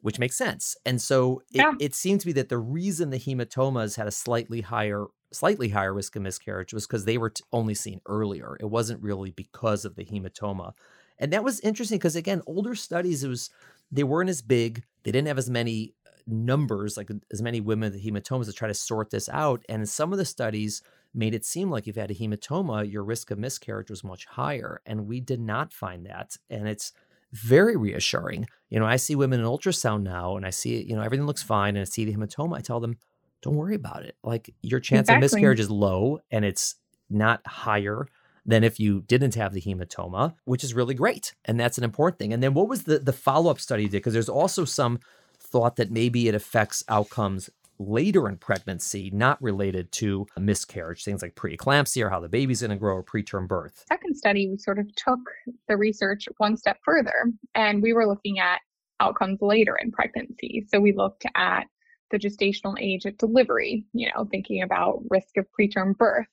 which 0.00 0.18
makes 0.18 0.36
sense. 0.36 0.76
And 0.86 1.00
so 1.00 1.42
it, 1.52 1.58
yeah. 1.58 1.72
it 1.80 1.94
seemed 1.94 2.20
to 2.20 2.26
be 2.26 2.32
that 2.32 2.48
the 2.48 2.58
reason 2.58 3.10
the 3.10 3.18
hematomas 3.18 3.96
had 3.96 4.06
a 4.06 4.12
slightly 4.12 4.60
higher 4.60 5.06
slightly 5.30 5.68
higher 5.68 5.92
risk 5.92 6.16
of 6.16 6.22
miscarriage 6.22 6.72
was 6.72 6.86
because 6.86 7.04
they 7.04 7.18
were 7.18 7.30
t- 7.30 7.44
only 7.52 7.74
seen 7.74 8.00
earlier. 8.06 8.56
It 8.60 8.70
wasn't 8.70 9.02
really 9.02 9.30
because 9.30 9.84
of 9.84 9.94
the 9.94 10.04
hematoma. 10.04 10.72
And 11.18 11.32
that 11.32 11.44
was 11.44 11.60
interesting 11.60 11.98
because 11.98 12.16
again, 12.16 12.42
older 12.46 12.74
studies 12.74 13.24
it 13.24 13.28
was 13.28 13.50
they 13.90 14.04
weren't 14.04 14.30
as 14.30 14.42
big. 14.42 14.84
They 15.02 15.12
didn't 15.12 15.28
have 15.28 15.38
as 15.38 15.50
many 15.50 15.94
uh, 16.06 16.10
numbers 16.26 16.96
like 16.96 17.10
as 17.32 17.42
many 17.42 17.60
women 17.60 17.92
with 17.92 18.02
hematomas 18.02 18.46
to 18.46 18.52
try 18.52 18.68
to 18.68 18.74
sort 18.74 19.10
this 19.10 19.28
out. 19.28 19.64
And 19.68 19.88
some 19.88 20.12
of 20.12 20.18
the 20.18 20.24
studies 20.24 20.82
made 21.14 21.34
it 21.34 21.44
seem 21.44 21.70
like 21.70 21.88
if 21.88 21.96
you 21.96 22.00
had 22.00 22.10
a 22.10 22.14
hematoma, 22.14 22.90
your 22.90 23.02
risk 23.02 23.30
of 23.30 23.38
miscarriage 23.38 23.90
was 23.90 24.04
much 24.04 24.26
higher. 24.26 24.80
And 24.86 25.06
we 25.06 25.20
did 25.20 25.40
not 25.40 25.72
find 25.72 26.06
that. 26.06 26.36
And 26.48 26.68
it's 26.68 26.92
very 27.32 27.76
reassuring. 27.76 28.46
You 28.70 28.78
know, 28.78 28.86
I 28.86 28.96
see 28.96 29.14
women 29.14 29.40
in 29.40 29.46
ultrasound 29.46 30.02
now 30.02 30.36
and 30.36 30.46
I 30.46 30.50
see, 30.50 30.82
you 30.82 30.94
know, 30.94 31.02
everything 31.02 31.26
looks 31.26 31.42
fine 31.42 31.76
and 31.76 31.82
I 31.82 31.84
see 31.84 32.04
the 32.04 32.14
hematoma. 32.14 32.56
I 32.56 32.60
tell 32.60 32.80
them, 32.80 32.96
don't 33.42 33.56
worry 33.56 33.74
about 33.74 34.04
it. 34.04 34.16
Like 34.22 34.54
your 34.62 34.80
chance 34.80 35.08
exactly. 35.08 35.26
of 35.26 35.32
miscarriage 35.32 35.60
is 35.60 35.70
low 35.70 36.20
and 36.30 36.44
it's 36.44 36.76
not 37.08 37.46
higher 37.46 38.06
than 38.44 38.64
if 38.64 38.80
you 38.80 39.02
didn't 39.02 39.34
have 39.34 39.52
the 39.52 39.60
hematoma, 39.60 40.34
which 40.44 40.64
is 40.64 40.74
really 40.74 40.94
great. 40.94 41.34
And 41.44 41.60
that's 41.60 41.78
an 41.78 41.84
important 41.84 42.18
thing. 42.18 42.32
And 42.32 42.42
then 42.42 42.54
what 42.54 42.68
was 42.68 42.84
the, 42.84 42.98
the 42.98 43.12
follow 43.12 43.50
up 43.50 43.60
study 43.60 43.84
did? 43.84 43.92
Because 43.92 44.14
there's 44.14 44.28
also 44.28 44.64
some 44.64 45.00
thought 45.38 45.76
that 45.76 45.90
maybe 45.90 46.28
it 46.28 46.34
affects 46.34 46.82
outcomes 46.88 47.50
later 47.78 48.28
in 48.28 48.36
pregnancy, 48.36 49.10
not 49.12 49.40
related 49.42 49.90
to 49.92 50.26
a 50.36 50.40
miscarriage, 50.40 51.04
things 51.04 51.22
like 51.22 51.34
preeclampsia 51.34 52.04
or 52.04 52.10
how 52.10 52.20
the 52.20 52.28
baby's 52.28 52.60
going 52.60 52.70
to 52.70 52.76
grow 52.76 52.96
or 52.96 53.04
preterm 53.04 53.46
birth. 53.46 53.84
Second 53.88 54.16
study, 54.16 54.48
we 54.48 54.56
sort 54.56 54.78
of 54.78 54.94
took 54.96 55.20
the 55.68 55.76
research 55.76 56.28
one 56.38 56.56
step 56.56 56.78
further 56.84 57.32
and 57.54 57.82
we 57.82 57.92
were 57.92 58.06
looking 58.06 58.38
at 58.38 58.60
outcomes 59.00 59.40
later 59.40 59.76
in 59.80 59.92
pregnancy. 59.92 60.66
So 60.68 60.80
we 60.80 60.92
looked 60.92 61.24
at 61.34 61.64
the 62.10 62.18
gestational 62.18 62.76
age 62.80 63.06
at 63.06 63.18
delivery, 63.18 63.84
you 63.92 64.10
know, 64.14 64.26
thinking 64.30 64.62
about 64.62 65.02
risk 65.10 65.36
of 65.36 65.46
preterm 65.58 65.96
birth. 65.96 66.26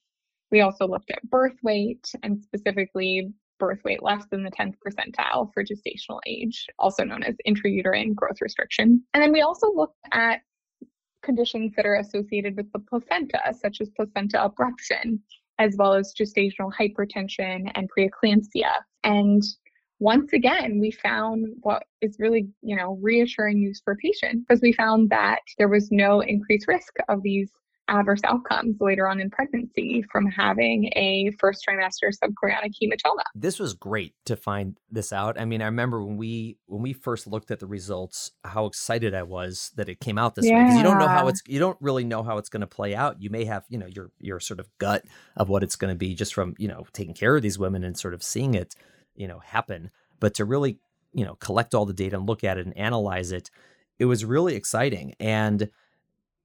We 0.51 0.61
also 0.61 0.87
looked 0.87 1.11
at 1.11 1.23
birth 1.29 1.55
weight 1.63 2.11
and 2.23 2.41
specifically 2.41 3.33
birth 3.59 3.79
weight 3.83 4.03
less 4.03 4.25
than 4.31 4.43
the 4.43 4.51
10th 4.51 4.75
percentile 4.85 5.53
for 5.53 5.63
gestational 5.63 6.19
age, 6.25 6.67
also 6.79 7.03
known 7.03 7.23
as 7.23 7.35
intrauterine 7.47 8.13
growth 8.15 8.41
restriction. 8.41 9.03
And 9.13 9.23
then 9.23 9.31
we 9.31 9.41
also 9.41 9.71
looked 9.73 9.99
at 10.11 10.41
conditions 11.25 11.73
that 11.75 11.85
are 11.85 11.95
associated 11.95 12.55
with 12.55 12.71
the 12.71 12.79
placenta, 12.79 13.41
such 13.59 13.81
as 13.81 13.89
placenta 13.89 14.37
abruption, 14.37 15.19
as 15.59 15.75
well 15.77 15.93
as 15.93 16.13
gestational 16.13 16.71
hypertension 16.79 17.71
and 17.75 17.89
preeclampsia. 17.91 18.71
And 19.03 19.43
once 19.99 20.33
again, 20.33 20.79
we 20.79 20.91
found 20.91 21.47
what 21.61 21.83
is 22.01 22.17
really, 22.19 22.47
you 22.61 22.75
know, 22.75 22.97
reassuring 23.01 23.59
news 23.59 23.81
for 23.83 23.95
patients 23.95 24.45
because 24.47 24.61
we 24.61 24.73
found 24.73 25.09
that 25.09 25.39
there 25.57 25.69
was 25.69 25.91
no 25.91 26.21
increased 26.21 26.67
risk 26.67 26.93
of 27.09 27.21
these 27.23 27.49
adverse 27.87 28.21
outcomes 28.23 28.77
later 28.79 29.07
on 29.07 29.19
in 29.19 29.29
pregnancy 29.29 30.03
from 30.11 30.25
having 30.25 30.85
a 30.95 31.31
first 31.39 31.65
trimester 31.67 32.11
subchorionic 32.11 32.71
hematoma. 32.81 33.23
This 33.35 33.59
was 33.59 33.73
great 33.73 34.13
to 34.25 34.35
find 34.35 34.77
this 34.91 35.13
out. 35.13 35.39
I 35.39 35.45
mean, 35.45 35.61
I 35.61 35.65
remember 35.65 36.03
when 36.03 36.17
we 36.17 36.57
when 36.65 36.81
we 36.81 36.93
first 36.93 37.27
looked 37.27 37.51
at 37.51 37.59
the 37.59 37.67
results, 37.67 38.31
how 38.43 38.65
excited 38.65 39.13
I 39.13 39.23
was 39.23 39.71
that 39.75 39.89
it 39.89 39.99
came 39.99 40.17
out 40.17 40.35
this 40.35 40.45
yeah. 40.45 40.57
way 40.57 40.63
because 40.63 40.77
you 40.77 40.83
don't 40.83 40.99
know 40.99 41.07
how 41.07 41.27
it's 41.27 41.41
you 41.47 41.59
don't 41.59 41.77
really 41.81 42.03
know 42.03 42.23
how 42.23 42.37
it's 42.37 42.49
going 42.49 42.61
to 42.61 42.67
play 42.67 42.95
out. 42.95 43.21
You 43.21 43.29
may 43.29 43.45
have, 43.45 43.65
you 43.69 43.77
know, 43.77 43.87
your 43.87 44.11
your 44.19 44.39
sort 44.39 44.59
of 44.59 44.69
gut 44.77 45.03
of 45.35 45.49
what 45.49 45.63
it's 45.63 45.75
going 45.75 45.93
to 45.93 45.97
be 45.97 46.15
just 46.15 46.33
from, 46.33 46.55
you 46.57 46.67
know, 46.67 46.85
taking 46.93 47.13
care 47.13 47.35
of 47.35 47.41
these 47.41 47.59
women 47.59 47.83
and 47.83 47.97
sort 47.97 48.13
of 48.13 48.23
seeing 48.23 48.55
it, 48.55 48.75
you 49.15 49.27
know, 49.27 49.39
happen, 49.39 49.91
but 50.19 50.33
to 50.35 50.45
really, 50.45 50.79
you 51.13 51.25
know, 51.25 51.35
collect 51.35 51.75
all 51.75 51.85
the 51.85 51.93
data 51.93 52.17
and 52.17 52.27
look 52.27 52.43
at 52.43 52.57
it 52.57 52.65
and 52.65 52.77
analyze 52.77 53.31
it 53.31 53.49
it 53.99 54.05
was 54.05 54.25
really 54.25 54.55
exciting. 54.55 55.13
And 55.19 55.69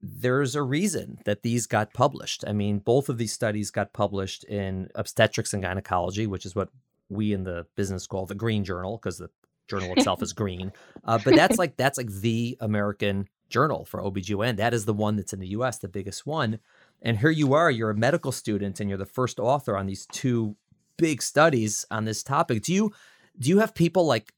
there's 0.02 0.54
a 0.54 0.62
reason 0.62 1.18
that 1.24 1.42
these 1.42 1.66
got 1.66 1.92
published. 1.92 2.44
I 2.46 2.52
mean, 2.52 2.78
both 2.78 3.08
of 3.08 3.18
these 3.18 3.32
studies 3.32 3.70
got 3.70 3.92
published 3.92 4.44
in 4.44 4.88
obstetrics 4.94 5.52
and 5.52 5.62
gynecology, 5.62 6.26
which 6.26 6.46
is 6.46 6.54
what 6.54 6.70
we 7.08 7.32
in 7.32 7.44
the 7.44 7.66
business 7.76 8.06
call 8.06 8.24
the 8.24 8.34
green 8.34 8.64
journal 8.64 8.96
because 8.96 9.18
the 9.18 9.28
journal 9.68 9.92
itself 9.94 10.22
is 10.22 10.32
green. 10.34 10.72
Uh, 11.04 11.18
but 11.22 11.34
that's 11.34 11.58
like 11.58 11.76
that's 11.76 11.98
like 11.98 12.10
the 12.10 12.56
American 12.60 13.28
journal 13.50 13.84
for 13.84 14.00
OBGYN. 14.00 14.56
That 14.56 14.72
is 14.72 14.84
the 14.84 14.94
one 14.94 15.16
that's 15.16 15.32
in 15.32 15.40
the 15.40 15.48
US, 15.48 15.78
the 15.78 15.88
biggest 15.88 16.26
one. 16.26 16.60
And 17.02 17.18
here 17.18 17.30
you 17.30 17.52
are, 17.52 17.70
you're 17.70 17.90
a 17.90 17.96
medical 17.96 18.32
student 18.32 18.80
and 18.80 18.88
you're 18.88 18.98
the 18.98 19.06
first 19.06 19.38
author 19.38 19.76
on 19.76 19.86
these 19.86 20.06
two 20.06 20.56
big 20.96 21.22
studies 21.22 21.84
on 21.90 22.04
this 22.04 22.22
topic. 22.22 22.62
Do 22.62 22.72
you 22.72 22.92
do 23.38 23.48
you 23.48 23.58
have 23.58 23.74
people 23.74 24.06
like 24.06 24.32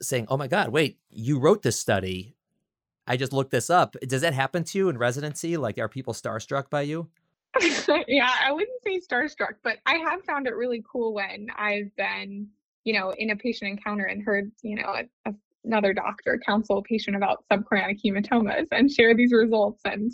saying, 0.00 0.26
"Oh 0.28 0.36
my 0.36 0.46
god, 0.46 0.68
wait, 0.68 0.98
you 1.10 1.38
wrote 1.38 1.62
this 1.62 1.78
study. 1.78 2.36
I 3.08 3.16
just 3.16 3.32
looked 3.32 3.50
this 3.50 3.70
up." 3.70 3.96
Does 4.06 4.22
that 4.22 4.34
happen 4.34 4.62
to 4.64 4.78
you 4.78 4.88
in 4.88 4.98
residency? 4.98 5.56
Like 5.56 5.78
are 5.78 5.88
people 5.88 6.14
starstruck 6.14 6.70
by 6.70 6.82
you? 6.82 7.08
yeah, 8.08 8.30
I 8.44 8.52
wouldn't 8.52 8.82
say 8.84 9.00
starstruck, 9.00 9.54
but 9.62 9.78
I 9.86 9.96
have 9.96 10.22
found 10.24 10.46
it 10.46 10.54
really 10.54 10.82
cool 10.90 11.14
when 11.14 11.48
I've 11.56 11.94
been, 11.96 12.48
you 12.84 12.92
know, 12.92 13.10
in 13.10 13.30
a 13.30 13.36
patient 13.36 13.70
encounter 13.70 14.04
and 14.04 14.22
heard, 14.22 14.50
you 14.62 14.76
know, 14.76 14.94
a, 14.94 15.30
a, 15.30 15.34
another 15.64 15.92
doctor 15.92 16.40
counsel 16.44 16.78
a 16.78 16.82
patient 16.82 17.16
about 17.16 17.44
subchorionic 17.50 18.00
hematomas 18.04 18.66
and 18.70 18.90
share 18.90 19.14
these 19.14 19.32
results. 19.32 19.80
And, 19.84 20.12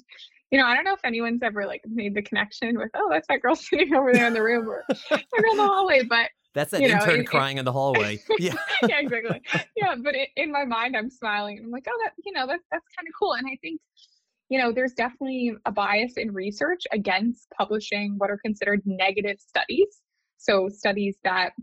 you 0.51 0.59
know, 0.59 0.67
I 0.67 0.75
don't 0.75 0.85
know 0.85 0.95
if 0.95 1.05
anyone's 1.05 1.43
ever 1.43 1.67
like 1.67 1.83
made 1.87 2.15
the 2.15 2.23
connection 2.23 2.79
with, 2.79 2.91
oh, 2.95 3.09
that's 3.11 3.29
that 3.29 3.43
girl 3.43 3.57
sitting 3.57 3.95
over 3.95 4.13
there 4.13 4.27
in 4.27 4.35
the 4.35 4.43
room 4.43 4.69
or 4.69 4.85
down 5.11 5.57
the 5.57 5.67
hallway, 5.67 6.03
but 6.05 6.31
that's 6.55 6.71
that 6.71 6.81
you 6.81 6.88
intern 6.88 7.19
know, 7.19 7.25
crying 7.25 7.59
in 7.59 7.64
the 7.64 7.73
hallway. 7.73 8.23
Yeah. 8.38 8.55
yeah, 8.83 9.01
exactly. 9.01 9.43
Yeah, 9.77 9.97
but 10.03 10.14
it, 10.14 10.29
in 10.37 10.51
my 10.53 10.64
mind, 10.64 10.97
I'm 10.97 11.11
smiling. 11.11 11.61
I'm 11.62 11.71
like, 11.71 11.87
oh, 11.88 12.01
that 12.05 12.12
you 12.25 12.33
know, 12.33 12.47
that 12.47 12.61
that's 12.71 12.87
kind 12.97 13.09
of 13.09 13.14
cool. 13.19 13.35
And 13.35 13.47
I 13.47 13.57
think 13.61 13.81
you 14.49 14.59
know, 14.59 14.73
there's 14.73 14.93
definitely 14.93 15.55
a 15.67 15.73
bias 15.73 16.14
in 16.17 16.33
research 16.33 16.83
against 16.93 17.49
publishing 17.57 18.14
what 18.19 18.31
are 18.31 18.38
considered 18.38 18.83
negative 18.85 19.38
studies. 19.40 20.01
So, 20.37 20.69
studies 20.69 21.17
that, 21.25 21.55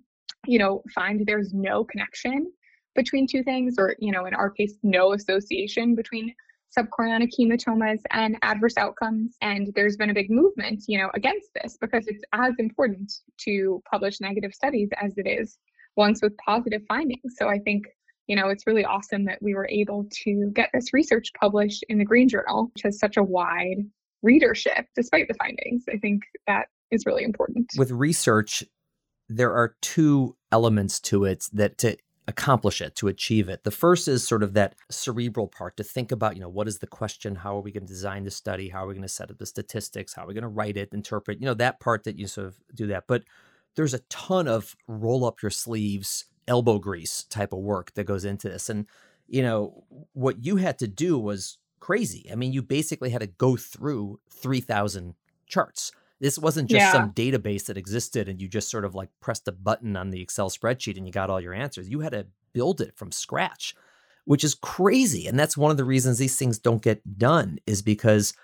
you 0.46 0.58
know, 0.58 0.82
find 0.94 1.26
there's 1.26 1.54
no 1.54 1.84
connection 1.84 2.52
between 2.96 3.28
two 3.28 3.44
things, 3.44 3.76
or, 3.78 3.96
you 4.00 4.12
know, 4.12 4.26
in 4.26 4.34
our 4.34 4.50
case, 4.50 4.74
no 4.84 5.14
association 5.14 5.96
between 5.96 6.34
subchorionic 6.78 7.30
hematomas 7.38 8.00
and 8.12 8.38
adverse 8.42 8.78
outcomes. 8.78 9.36
And 9.42 9.72
there's 9.76 9.98
been 9.98 10.10
a 10.10 10.14
big 10.14 10.30
movement, 10.30 10.84
you 10.88 10.98
know, 10.98 11.10
against 11.14 11.50
this 11.62 11.78
because 11.80 12.08
it's 12.08 12.24
as 12.34 12.54
important 12.60 13.12
to 13.46 13.82
publish 13.90 14.22
negative 14.22 14.54
studies 14.54 14.90
as 15.02 15.14
it 15.18 15.28
is 15.28 15.58
ones 15.98 16.22
with 16.22 16.36
positive 16.38 16.82
findings. 16.88 17.34
So 17.38 17.50
I 17.50 17.60
think 17.60 17.86
you 18.28 18.38
know, 18.38 18.48
it's 18.48 18.66
really 18.66 18.86
awesome 18.86 19.26
that 19.26 19.40
we 19.42 19.54
were 19.54 19.68
able 19.70 20.08
to 20.24 20.52
get 20.54 20.70
this 20.74 20.94
research 20.94 21.32
published 21.38 21.84
in 21.90 21.98
the 21.98 22.06
Green 22.06 22.30
Journal, 22.30 22.72
which 22.74 22.84
has 22.84 22.98
such 22.98 23.18
a 23.18 23.24
wide 23.24 23.84
readership 24.22 24.86
despite 24.96 25.28
the 25.28 25.34
findings. 25.34 25.84
I 25.94 25.98
think 25.98 26.22
that 26.48 26.68
is 26.92 27.06
really 27.06 27.26
important. 27.26 27.72
With 27.78 27.92
research, 27.92 28.64
there 29.28 29.54
are 29.54 29.76
two 29.82 30.38
elements 30.52 31.02
to 31.02 31.26
it 31.26 31.46
that 31.52 31.78
to 31.80 31.98
accomplish 32.32 32.82
it, 32.82 32.96
to 32.96 33.08
achieve 33.08 33.50
it. 33.50 33.64
The 33.64 33.72
first 33.72 34.08
is 34.08 34.28
sort 34.28 34.42
of 34.42 34.54
that 34.54 34.76
cerebral 34.90 35.48
part 35.48 35.78
to 35.78 35.84
think 35.84 36.12
about, 36.12 36.36
you 36.36 36.42
know, 36.42 36.50
what 36.50 36.68
is 36.68 36.80
the 36.80 36.88
question? 36.88 37.36
How 37.36 37.58
are 37.58 37.62
we 37.62 37.72
going 37.72 37.86
to 37.86 37.94
design 37.94 38.24
the 38.24 38.32
study? 38.32 38.70
How 38.70 38.86
are 38.86 38.88
we 38.88 38.94
going 38.94 39.04
to 39.04 39.10
set 39.10 39.30
up 39.30 39.38
the 39.38 39.46
statistics? 39.46 40.14
How 40.14 40.24
are 40.24 40.28
we 40.28 40.34
going 40.34 40.42
to 40.44 40.48
write 40.48 40.78
it, 40.78 40.94
interpret, 40.94 41.40
you 41.40 41.46
know, 41.46 41.54
that 41.56 41.80
part 41.80 42.04
that 42.06 42.18
you 42.18 42.28
sort 42.28 42.48
of 42.48 42.56
do 42.74 42.88
that. 42.88 43.04
But 43.08 43.24
there's 43.76 43.94
a 43.94 44.00
ton 44.10 44.48
of 44.48 44.76
roll 44.88 45.26
up 45.26 45.42
your 45.42 45.52
sleeves 45.52 46.26
elbow 46.48 46.80
grease 46.80 47.24
type 47.26 47.54
of 47.54 47.60
work 47.60 47.94
that 47.94 48.06
goes 48.06 48.26
into 48.26 48.50
this. 48.50 48.70
And, 48.70 48.88
you 49.28 49.42
know, 49.42 49.84
what 50.14 50.44
you 50.44 50.58
had 50.58 50.80
to 50.80 50.88
do 50.88 51.20
was 51.20 51.58
crazy. 51.80 52.30
I 52.32 52.36
mean, 52.36 52.54
you 52.54 52.62
basically 52.62 53.12
had 53.12 53.22
to 53.22 53.28
go 53.28 53.56
through 53.56 54.20
3,000 54.30 55.16
charts. 55.48 55.92
This 56.22 56.38
wasn't 56.38 56.70
just 56.70 56.80
yeah. 56.80 56.92
some 56.92 57.14
database 57.14 57.66
that 57.66 57.78
existed 57.78 58.30
and 58.30 58.40
you 58.40 58.48
just 58.48 58.70
sort 58.70 58.86
of 58.86 58.94
like 58.94 59.10
pressed 59.22 59.48
a 59.48 59.52
button 59.52 59.98
on 59.98 60.12
the 60.12 60.22
Excel 60.22 60.52
spreadsheet 60.52 60.96
and 60.96 61.08
you 61.08 61.12
got 61.12 61.32
all 61.32 61.42
your 61.42 61.54
answers. 61.54 61.90
You 61.90 62.02
had 62.02 62.12
to 62.12 62.28
build 62.54 62.80
it 62.80 62.96
from 62.96 63.12
scratch, 63.12 63.76
which 64.26 64.44
is 64.44 64.54
crazy. 64.54 65.26
And 65.26 65.40
that's 65.40 65.58
one 65.58 65.72
of 65.72 65.78
the 65.78 65.84
reasons 65.84 66.20
these 66.20 66.38
things 66.38 66.60
don't 66.60 66.84
get 66.84 67.18
done 67.18 67.58
is 67.66 67.82
because 67.82 68.36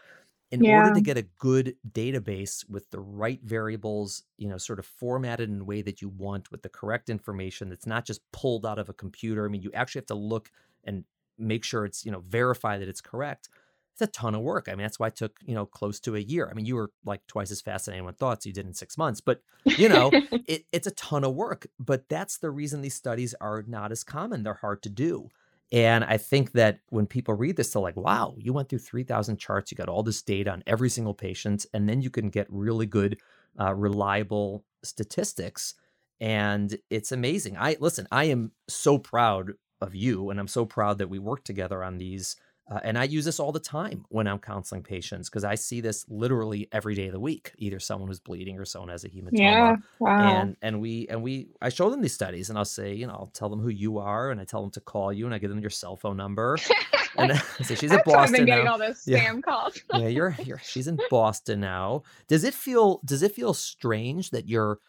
in 0.50 0.64
yeah. 0.64 0.80
order 0.82 0.96
to 0.96 1.02
get 1.02 1.20
a 1.20 1.28
good 1.38 1.76
database 1.92 2.68
with 2.68 2.90
the 2.90 3.00
right 3.00 3.42
variables, 3.44 4.24
you 4.38 4.48
know, 4.48 4.58
sort 4.58 4.80
of 4.80 4.86
formatted 4.88 5.48
in 5.48 5.62
a 5.62 5.64
way 5.64 5.84
that 5.84 6.02
you 6.02 6.10
want 6.10 6.50
with 6.52 6.64
the 6.64 6.70
correct 6.70 7.12
information 7.12 7.70
that's 7.70 7.86
not 7.86 8.06
just 8.06 8.22
pulled 8.32 8.66
out 8.66 8.80
of 8.80 8.90
a 8.90 8.94
computer. 8.94 9.46
I 9.46 9.50
mean, 9.50 9.62
you 9.62 9.70
actually 9.76 10.00
have 10.00 10.08
to 10.08 10.16
look 10.16 10.50
and 10.84 11.04
make 11.38 11.64
sure 11.64 11.86
it's, 11.86 12.04
you 12.06 12.12
know, 12.12 12.24
verify 12.28 12.80
that 12.80 12.88
it's 12.88 13.02
correct. 13.02 13.50
It's 14.00 14.10
a 14.16 14.20
ton 14.20 14.36
of 14.36 14.42
work. 14.42 14.68
I 14.68 14.74
mean, 14.74 14.84
that's 14.84 15.00
why 15.00 15.08
it 15.08 15.16
took, 15.16 15.40
you 15.44 15.56
know, 15.56 15.66
close 15.66 16.00
to 16.02 16.16
a 16.16 16.20
year. 16.20 16.48
I 16.50 16.54
mean, 16.54 16.68
you 16.68 16.76
were 16.76 16.92
like 17.04 17.26
twice 17.26 17.50
as 17.50 17.62
fast 17.62 17.88
as 17.88 17.94
anyone 17.94 18.14
thought, 18.14 18.44
so 18.44 18.50
you 18.50 18.54
did 18.54 18.68
in 18.68 18.74
six 18.76 18.96
months. 18.96 19.22
But, 19.22 19.42
you 19.66 19.90
know, 19.90 20.12
it, 20.48 20.66
it's 20.72 20.86
a 20.86 20.92
ton 20.92 21.24
of 21.24 21.34
work. 21.34 21.66
But 21.80 22.08
that's 22.08 22.38
the 22.38 22.52
reason 22.52 22.82
these 22.82 22.94
studies 22.94 23.34
are 23.42 23.64
not 23.68 23.92
as 23.92 24.04
common. 24.04 24.44
They're 24.44 24.54
hard 24.54 24.84
to 24.84 24.90
do. 24.90 25.30
And 25.72 26.04
I 26.04 26.18
think 26.18 26.52
that 26.52 26.80
when 26.90 27.08
people 27.08 27.34
read 27.34 27.58
this, 27.58 27.72
they're 27.72 27.82
like, 27.82 27.98
wow, 27.98 28.36
you 28.38 28.54
went 28.54 28.70
through 28.70 28.80
3,000 28.80 29.38
charts, 29.38 29.72
you 29.72 29.76
got 29.76 29.90
all 29.90 30.04
this 30.04 30.22
data 30.22 30.52
on 30.52 30.64
every 30.68 30.90
single 30.90 31.16
patient, 31.16 31.66
and 31.74 31.90
then 31.90 32.02
you 32.02 32.10
can 32.10 32.30
get 32.30 32.48
really 32.50 32.86
good, 32.86 33.20
uh, 33.60 33.74
reliable 33.74 34.64
statistics. 34.84 35.74
And 36.22 36.78
it's 36.90 37.12
amazing. 37.12 37.58
I 37.58 37.78
listen, 37.80 38.08
I 38.12 38.26
am 38.26 38.52
so 38.68 38.98
proud 38.98 39.54
of 39.82 39.94
you, 39.94 40.30
and 40.30 40.40
I'm 40.40 40.48
so 40.48 40.66
proud 40.66 41.00
that 41.00 41.10
we 41.10 41.20
worked 41.20 41.46
together 41.46 41.84
on 41.84 41.98
these 41.98 42.36
uh, 42.70 42.80
and 42.84 42.98
I 42.98 43.06
use 43.06 43.24
this 43.24 43.40
all 43.40 43.54
the 43.54 43.62
time 43.62 44.06
when 44.10 44.28
I'm 44.28 44.40
counseling 44.40 44.84
patients 44.84 45.30
because 45.30 45.46
I 45.46 45.56
see 45.56 45.80
this 45.80 46.06
literally 46.10 46.68
every 46.74 46.96
day 46.96 47.08
of 47.08 47.14
the 47.14 47.20
week. 47.20 47.54
Either 47.58 47.80
someone 47.80 48.10
who's 48.10 48.20
bleeding 48.20 48.60
or 48.60 48.66
someone 48.66 48.90
has 48.90 49.06
a 49.06 49.10
hematoma. 49.10 49.30
Yeah, 49.32 49.76
wow. 50.00 50.42
And 50.42 50.58
and 50.62 50.82
we 50.82 51.08
and 51.10 51.24
we 51.24 51.48
I 51.62 51.70
show 51.70 51.90
them 51.90 52.02
these 52.02 52.14
studies 52.14 52.50
and 52.50 52.58
I'll 52.58 52.66
say, 52.66 52.94
you 52.94 53.08
know, 53.08 53.14
I'll 53.14 53.32
tell 53.34 53.50
them 53.50 53.62
who 53.62 53.70
you 53.70 54.00
are 54.00 54.32
and 54.32 54.42
I 54.42 54.44
tell 54.44 54.62
them 54.62 54.72
to 54.72 54.82
call 54.82 55.14
you 55.14 55.26
and 55.26 55.34
I 55.34 55.38
give 55.38 55.50
them 55.50 55.60
your 55.60 55.70
cell 55.70 55.96
phone 55.96 56.18
number. 56.18 56.58
and 57.18 57.32
I 57.32 57.38
say 57.64 57.76
she's 57.76 57.92
in 57.92 58.02
Boston. 58.06 58.16
I've 58.16 58.32
been 58.34 58.46
getting 58.46 58.66
now. 58.66 58.74
all 58.74 58.78
those 58.80 59.06
spam 59.06 59.36
yeah. 59.36 59.42
calls. 59.42 59.82
yeah, 59.94 60.08
you're 60.08 60.36
you're 60.44 60.60
she's 60.60 60.88
in 60.88 61.00
Boston 61.10 61.62
now. 61.62 62.04
Does 62.28 62.44
it 62.44 62.54
feel 62.54 63.00
does 63.06 63.24
it 63.24 63.34
feel 63.34 63.54
strange 63.54 64.32
that 64.32 64.50
you're 64.50 64.80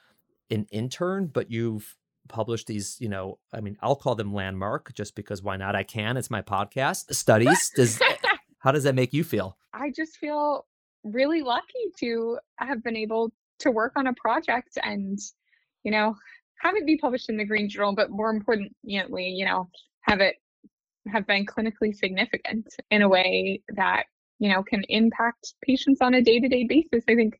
an 0.50 0.66
intern 0.72 1.28
but 1.28 1.50
you've 1.50 1.96
publish 2.28 2.64
these, 2.64 2.96
you 3.00 3.08
know, 3.08 3.38
I 3.52 3.60
mean, 3.60 3.76
I'll 3.80 3.96
call 3.96 4.14
them 4.14 4.32
landmark 4.32 4.94
just 4.94 5.14
because 5.14 5.42
why 5.42 5.56
not? 5.56 5.74
I 5.74 5.82
can. 5.82 6.16
It's 6.16 6.30
my 6.30 6.42
podcast. 6.42 7.14
Studies. 7.14 7.70
Does 7.74 8.00
how 8.58 8.72
does 8.72 8.84
that 8.84 8.94
make 8.94 9.12
you 9.12 9.24
feel? 9.24 9.56
I 9.72 9.90
just 9.94 10.16
feel 10.16 10.66
really 11.04 11.42
lucky 11.42 11.92
to 12.00 12.38
have 12.58 12.82
been 12.82 12.96
able 12.96 13.32
to 13.60 13.70
work 13.70 13.92
on 13.96 14.06
a 14.06 14.14
project 14.14 14.78
and, 14.82 15.18
you 15.84 15.90
know, 15.90 16.14
have 16.60 16.74
it 16.76 16.86
be 16.86 16.96
published 16.96 17.28
in 17.28 17.36
the 17.36 17.44
Green 17.44 17.68
Journal, 17.68 17.94
but 17.94 18.10
more 18.10 18.30
importantly, 18.30 19.28
you 19.28 19.44
know, 19.44 19.68
have 20.02 20.20
it 20.20 20.36
have 21.10 21.26
been 21.26 21.46
clinically 21.46 21.94
significant 21.94 22.66
in 22.90 23.02
a 23.02 23.08
way 23.08 23.62
that, 23.76 24.04
you 24.38 24.48
know, 24.50 24.62
can 24.62 24.82
impact 24.88 25.54
patients 25.62 26.00
on 26.00 26.14
a 26.14 26.22
day-to-day 26.22 26.66
basis. 26.68 27.04
I 27.08 27.14
think 27.14 27.38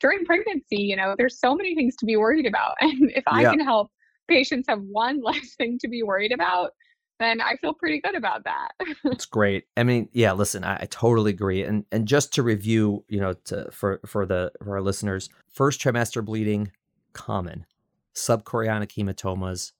during 0.00 0.24
pregnancy, 0.24 0.76
you 0.76 0.96
know, 0.96 1.14
there's 1.18 1.40
so 1.40 1.54
many 1.54 1.74
things 1.74 1.96
to 1.96 2.06
be 2.06 2.16
worried 2.16 2.46
about. 2.46 2.76
And 2.80 3.10
if 3.14 3.24
I 3.26 3.42
yeah. 3.42 3.50
can 3.50 3.60
help 3.60 3.90
patients 4.28 4.66
have 4.68 4.80
one 4.80 5.20
less 5.24 5.54
thing 5.54 5.78
to 5.80 5.88
be 5.88 6.02
worried 6.02 6.32
about, 6.32 6.72
then 7.18 7.40
I 7.40 7.56
feel 7.56 7.74
pretty 7.74 8.00
good 8.00 8.14
about 8.14 8.44
that. 8.44 8.72
It's 9.04 9.26
great. 9.26 9.64
I 9.76 9.82
mean, 9.82 10.08
yeah, 10.12 10.32
listen, 10.32 10.64
I, 10.64 10.82
I, 10.82 10.86
totally 10.86 11.30
agree. 11.30 11.62
And 11.62 11.84
and 11.90 12.06
just 12.06 12.32
to 12.34 12.42
review, 12.42 13.04
you 13.08 13.20
know, 13.20 13.32
to, 13.46 13.70
for 13.72 14.00
for 14.06 14.26
the 14.26 14.52
for 14.62 14.76
our 14.76 14.82
listeners, 14.82 15.28
first 15.52 15.80
trimester 15.80 16.24
bleeding, 16.24 16.70
common. 17.12 17.66
Subchorionic 18.14 18.92
hematomas, 18.92 19.72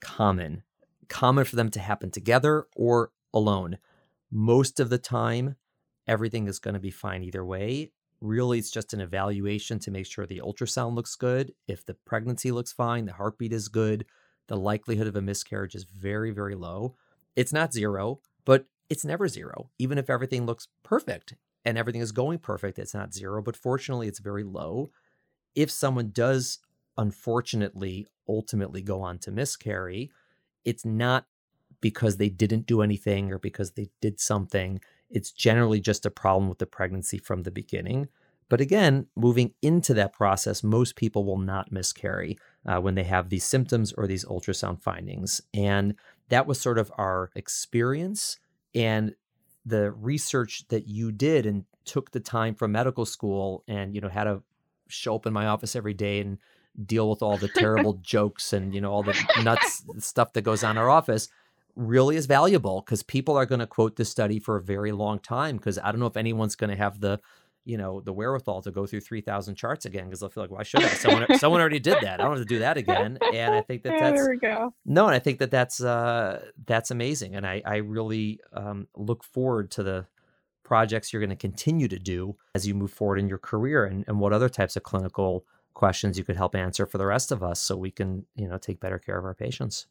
common. 0.00 0.62
Common 1.08 1.44
for 1.44 1.56
them 1.56 1.70
to 1.70 1.80
happen 1.80 2.10
together 2.10 2.66
or 2.76 3.10
alone. 3.32 3.78
Most 4.30 4.80
of 4.80 4.90
the 4.90 4.98
time, 4.98 5.56
everything 6.06 6.48
is 6.48 6.58
going 6.58 6.74
to 6.74 6.80
be 6.80 6.90
fine 6.90 7.22
either 7.22 7.44
way. 7.44 7.92
Really, 8.20 8.58
it's 8.58 8.70
just 8.70 8.94
an 8.94 9.00
evaluation 9.00 9.78
to 9.80 9.90
make 9.90 10.06
sure 10.06 10.26
the 10.26 10.40
ultrasound 10.40 10.94
looks 10.94 11.14
good. 11.16 11.52
If 11.68 11.84
the 11.84 11.94
pregnancy 11.94 12.50
looks 12.50 12.72
fine, 12.72 13.04
the 13.04 13.12
heartbeat 13.12 13.52
is 13.52 13.68
good, 13.68 14.06
the 14.48 14.56
likelihood 14.56 15.06
of 15.06 15.16
a 15.16 15.22
miscarriage 15.22 15.74
is 15.74 15.84
very, 15.84 16.30
very 16.30 16.54
low. 16.54 16.96
It's 17.36 17.52
not 17.52 17.72
zero, 17.74 18.20
but 18.44 18.66
it's 18.88 19.04
never 19.04 19.28
zero. 19.28 19.70
Even 19.78 19.98
if 19.98 20.08
everything 20.08 20.46
looks 20.46 20.68
perfect 20.82 21.34
and 21.64 21.76
everything 21.76 22.00
is 22.00 22.12
going 22.12 22.38
perfect, 22.38 22.78
it's 22.78 22.94
not 22.94 23.12
zero, 23.12 23.42
but 23.42 23.56
fortunately, 23.56 24.08
it's 24.08 24.20
very 24.20 24.44
low. 24.44 24.90
If 25.54 25.70
someone 25.70 26.10
does 26.10 26.58
unfortunately 26.96 28.06
ultimately 28.28 28.82
go 28.82 29.02
on 29.02 29.18
to 29.18 29.30
miscarry, 29.30 30.10
it's 30.64 30.84
not 30.84 31.26
because 31.80 32.16
they 32.16 32.30
didn't 32.30 32.66
do 32.66 32.80
anything 32.80 33.32
or 33.32 33.38
because 33.38 33.72
they 33.72 33.88
did 34.00 34.18
something. 34.20 34.80
It's 35.10 35.30
generally 35.30 35.80
just 35.80 36.06
a 36.06 36.10
problem 36.10 36.48
with 36.48 36.58
the 36.58 36.66
pregnancy 36.66 37.18
from 37.18 37.42
the 37.42 37.50
beginning. 37.50 38.08
But 38.48 38.60
again, 38.60 39.06
moving 39.16 39.54
into 39.60 39.92
that 39.94 40.12
process, 40.12 40.62
most 40.62 40.94
people 40.94 41.24
will 41.24 41.38
not 41.38 41.72
miscarry 41.72 42.38
uh, 42.64 42.80
when 42.80 42.94
they 42.94 43.04
have 43.04 43.28
these 43.28 43.44
symptoms 43.44 43.92
or 43.92 44.06
these 44.06 44.24
ultrasound 44.24 44.82
findings. 44.82 45.40
And 45.52 45.94
that 46.28 46.46
was 46.46 46.60
sort 46.60 46.78
of 46.78 46.92
our 46.96 47.30
experience. 47.34 48.38
And 48.74 49.14
the 49.64 49.90
research 49.90 50.64
that 50.68 50.86
you 50.86 51.10
did 51.10 51.44
and 51.44 51.64
took 51.84 52.12
the 52.12 52.20
time 52.20 52.54
from 52.54 52.72
medical 52.72 53.04
school 53.04 53.64
and 53.66 53.94
you 53.94 54.00
know 54.00 54.08
had 54.08 54.24
to 54.24 54.42
show 54.88 55.16
up 55.16 55.26
in 55.26 55.32
my 55.32 55.46
office 55.46 55.74
every 55.74 55.94
day 55.94 56.20
and 56.20 56.38
deal 56.84 57.10
with 57.10 57.22
all 57.22 57.36
the 57.36 57.48
terrible 57.56 57.94
jokes 57.94 58.52
and 58.52 58.74
you 58.74 58.80
know 58.80 58.92
all 58.92 59.02
the 59.02 59.16
nuts 59.42 59.84
stuff 59.98 60.32
that 60.32 60.42
goes 60.42 60.62
on 60.62 60.72
in 60.72 60.78
our 60.78 60.88
office 60.88 61.28
really 61.76 62.16
is 62.16 62.26
valuable 62.26 62.82
because 62.84 63.02
people 63.02 63.36
are 63.36 63.46
going 63.46 63.58
to 63.60 63.66
quote 63.66 63.96
this 63.96 64.08
study 64.08 64.38
for 64.40 64.56
a 64.56 64.62
very 64.62 64.92
long 64.92 65.18
time 65.18 65.56
because 65.56 65.78
I 65.78 65.92
don't 65.92 66.00
know 66.00 66.06
if 66.06 66.16
anyone's 66.16 66.56
going 66.56 66.70
to 66.70 66.76
have 66.76 67.00
the 67.00 67.20
you 67.66 67.76
know 67.76 68.00
the 68.00 68.12
wherewithal 68.12 68.62
to 68.62 68.70
go 68.70 68.86
through 68.86 69.00
3000 69.00 69.54
charts 69.56 69.84
again 69.84 70.04
because 70.04 70.20
they'll 70.20 70.28
feel 70.30 70.44
like 70.44 70.50
why 70.50 70.62
should 70.62 70.82
I? 70.82 70.88
Someone 70.88 71.26
someone 71.38 71.60
already 71.60 71.80
did 71.80 71.98
that. 72.00 72.20
I 72.20 72.24
don't 72.24 72.30
have 72.38 72.38
to 72.38 72.44
do 72.44 72.60
that 72.60 72.76
again 72.76 73.18
and 73.34 73.54
I 73.54 73.60
think 73.60 73.82
that 73.82 73.92
Yeah, 73.92 74.00
that's 74.10 74.22
there 74.22 74.30
we 74.30 74.38
go. 74.38 74.72
no 74.84 75.06
and 75.06 75.14
I 75.14 75.18
think 75.18 75.38
that 75.40 75.50
that's 75.50 75.82
uh 75.82 76.44
that's 76.64 76.90
amazing 76.90 77.34
and 77.36 77.46
I 77.46 77.62
I 77.66 77.76
really 77.76 78.40
um 78.52 78.88
look 78.96 79.22
forward 79.24 79.70
to 79.72 79.82
the 79.82 80.06
projects 80.64 81.12
you're 81.12 81.20
going 81.20 81.30
to 81.30 81.36
continue 81.36 81.88
to 81.88 81.98
do 81.98 82.36
as 82.54 82.66
you 82.66 82.74
move 82.74 82.90
forward 82.92 83.18
in 83.18 83.28
your 83.28 83.38
career 83.38 83.84
and, 83.84 84.04
and 84.08 84.18
what 84.18 84.32
other 84.32 84.48
types 84.48 84.76
of 84.76 84.82
clinical 84.82 85.44
questions 85.74 86.16
you 86.18 86.24
could 86.24 86.36
help 86.36 86.54
answer 86.54 86.86
for 86.86 86.98
the 86.98 87.06
rest 87.06 87.30
of 87.30 87.42
us 87.42 87.60
so 87.60 87.76
we 87.76 87.90
can 87.90 88.24
you 88.34 88.48
know 88.48 88.58
take 88.58 88.80
better 88.80 88.98
care 88.98 89.18
of 89.18 89.24
our 89.24 89.34
patients 89.34 89.86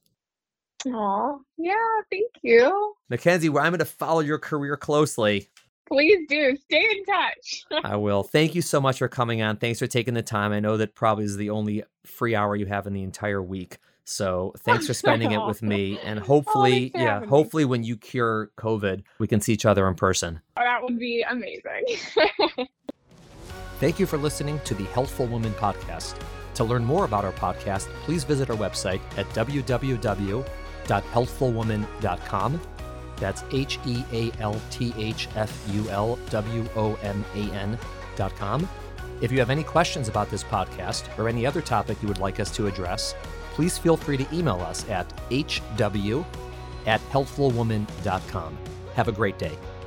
Aw, 0.87 1.37
yeah, 1.57 1.73
thank 2.11 2.31
you. 2.41 2.93
mackenzie 3.09 3.47
i'm 3.47 3.53
going 3.53 3.79
to 3.79 3.85
follow 3.85 4.19
your 4.21 4.37
career 4.39 4.77
closely 4.77 5.47
Please 5.87 6.25
do 6.27 6.55
stay 6.55 6.83
in 6.83 7.05
touch. 7.05 7.63
i 7.83 7.95
will 7.95 8.23
thank 8.23 8.55
you 8.55 8.61
so 8.61 8.81
much 8.81 8.97
for 8.99 9.07
coming 9.07 9.41
on 9.41 9.57
thanks 9.57 9.79
for 9.79 9.87
taking 9.87 10.13
the 10.15 10.21
time 10.23 10.51
i 10.51 10.59
know 10.59 10.77
that 10.77 10.95
probably 10.95 11.25
is 11.25 11.37
the 11.37 11.49
only 11.51 11.83
free 12.05 12.35
hour 12.35 12.55
you 12.55 12.65
have 12.65 12.87
in 12.87 12.93
the 12.93 13.03
entire 13.03 13.41
week 13.41 13.77
so 14.03 14.53
thanks 14.59 14.85
for 14.87 14.93
spending 14.93 15.31
it 15.31 15.43
with 15.45 15.61
me 15.73 15.99
and 16.03 16.19
hopefully 16.19 16.89
for 16.89 16.99
yeah 16.99 17.25
hopefully 17.25 17.65
when 17.65 17.83
you 17.83 17.97
cure 17.97 18.51
covid 18.57 19.03
we 19.19 19.27
can 19.27 19.41
see 19.41 19.53
each 19.53 19.65
other 19.65 19.87
in 19.87 19.95
person 19.95 20.39
oh, 20.57 20.61
that 20.63 20.81
would 20.83 20.97
be 20.99 21.23
amazing. 21.29 21.83
Thank 23.79 23.99
you 23.99 24.05
for 24.05 24.17
listening 24.17 24.61
to 24.63 24.73
the 24.73 24.85
Healthful 24.85 25.27
Woman 25.27 25.51
podcast. 25.55 26.15
To 26.53 26.63
learn 26.63 26.85
more 26.85 27.03
about 27.03 27.25
our 27.25 27.33
podcast, 27.33 27.87
please 28.05 28.23
visit 28.23 28.49
our 28.49 28.55
website 28.55 29.01
at 29.17 29.27
www.healthfulwoman.com. 30.87 32.61
That's 33.17 33.43
H 33.51 33.79
E 33.85 34.03
A 34.11 34.31
L 34.39 34.59
T 34.69 34.93
H 34.97 35.27
F 35.35 35.67
U 35.71 35.89
L 35.89 36.19
W 36.29 36.65
O 36.75 36.95
M 36.95 37.23
A 37.33 37.53
N.com. 37.53 38.67
If 39.21 39.31
you 39.31 39.39
have 39.39 39.49
any 39.49 39.63
questions 39.63 40.09
about 40.09 40.29
this 40.29 40.43
podcast 40.43 41.17
or 41.17 41.29
any 41.29 41.45
other 41.45 41.61
topic 41.61 42.01
you 42.01 42.07
would 42.09 42.19
like 42.19 42.39
us 42.39 42.51
to 42.57 42.67
address, 42.67 43.15
please 43.53 43.77
feel 43.77 43.95
free 43.95 44.17
to 44.17 44.35
email 44.35 44.59
us 44.61 44.87
at 44.89 45.07
hw 45.29 46.25
at 46.85 47.01
healthfulwoman.com. 47.09 48.57
Have 48.95 49.07
a 49.07 49.13
great 49.13 49.39
day. 49.39 49.57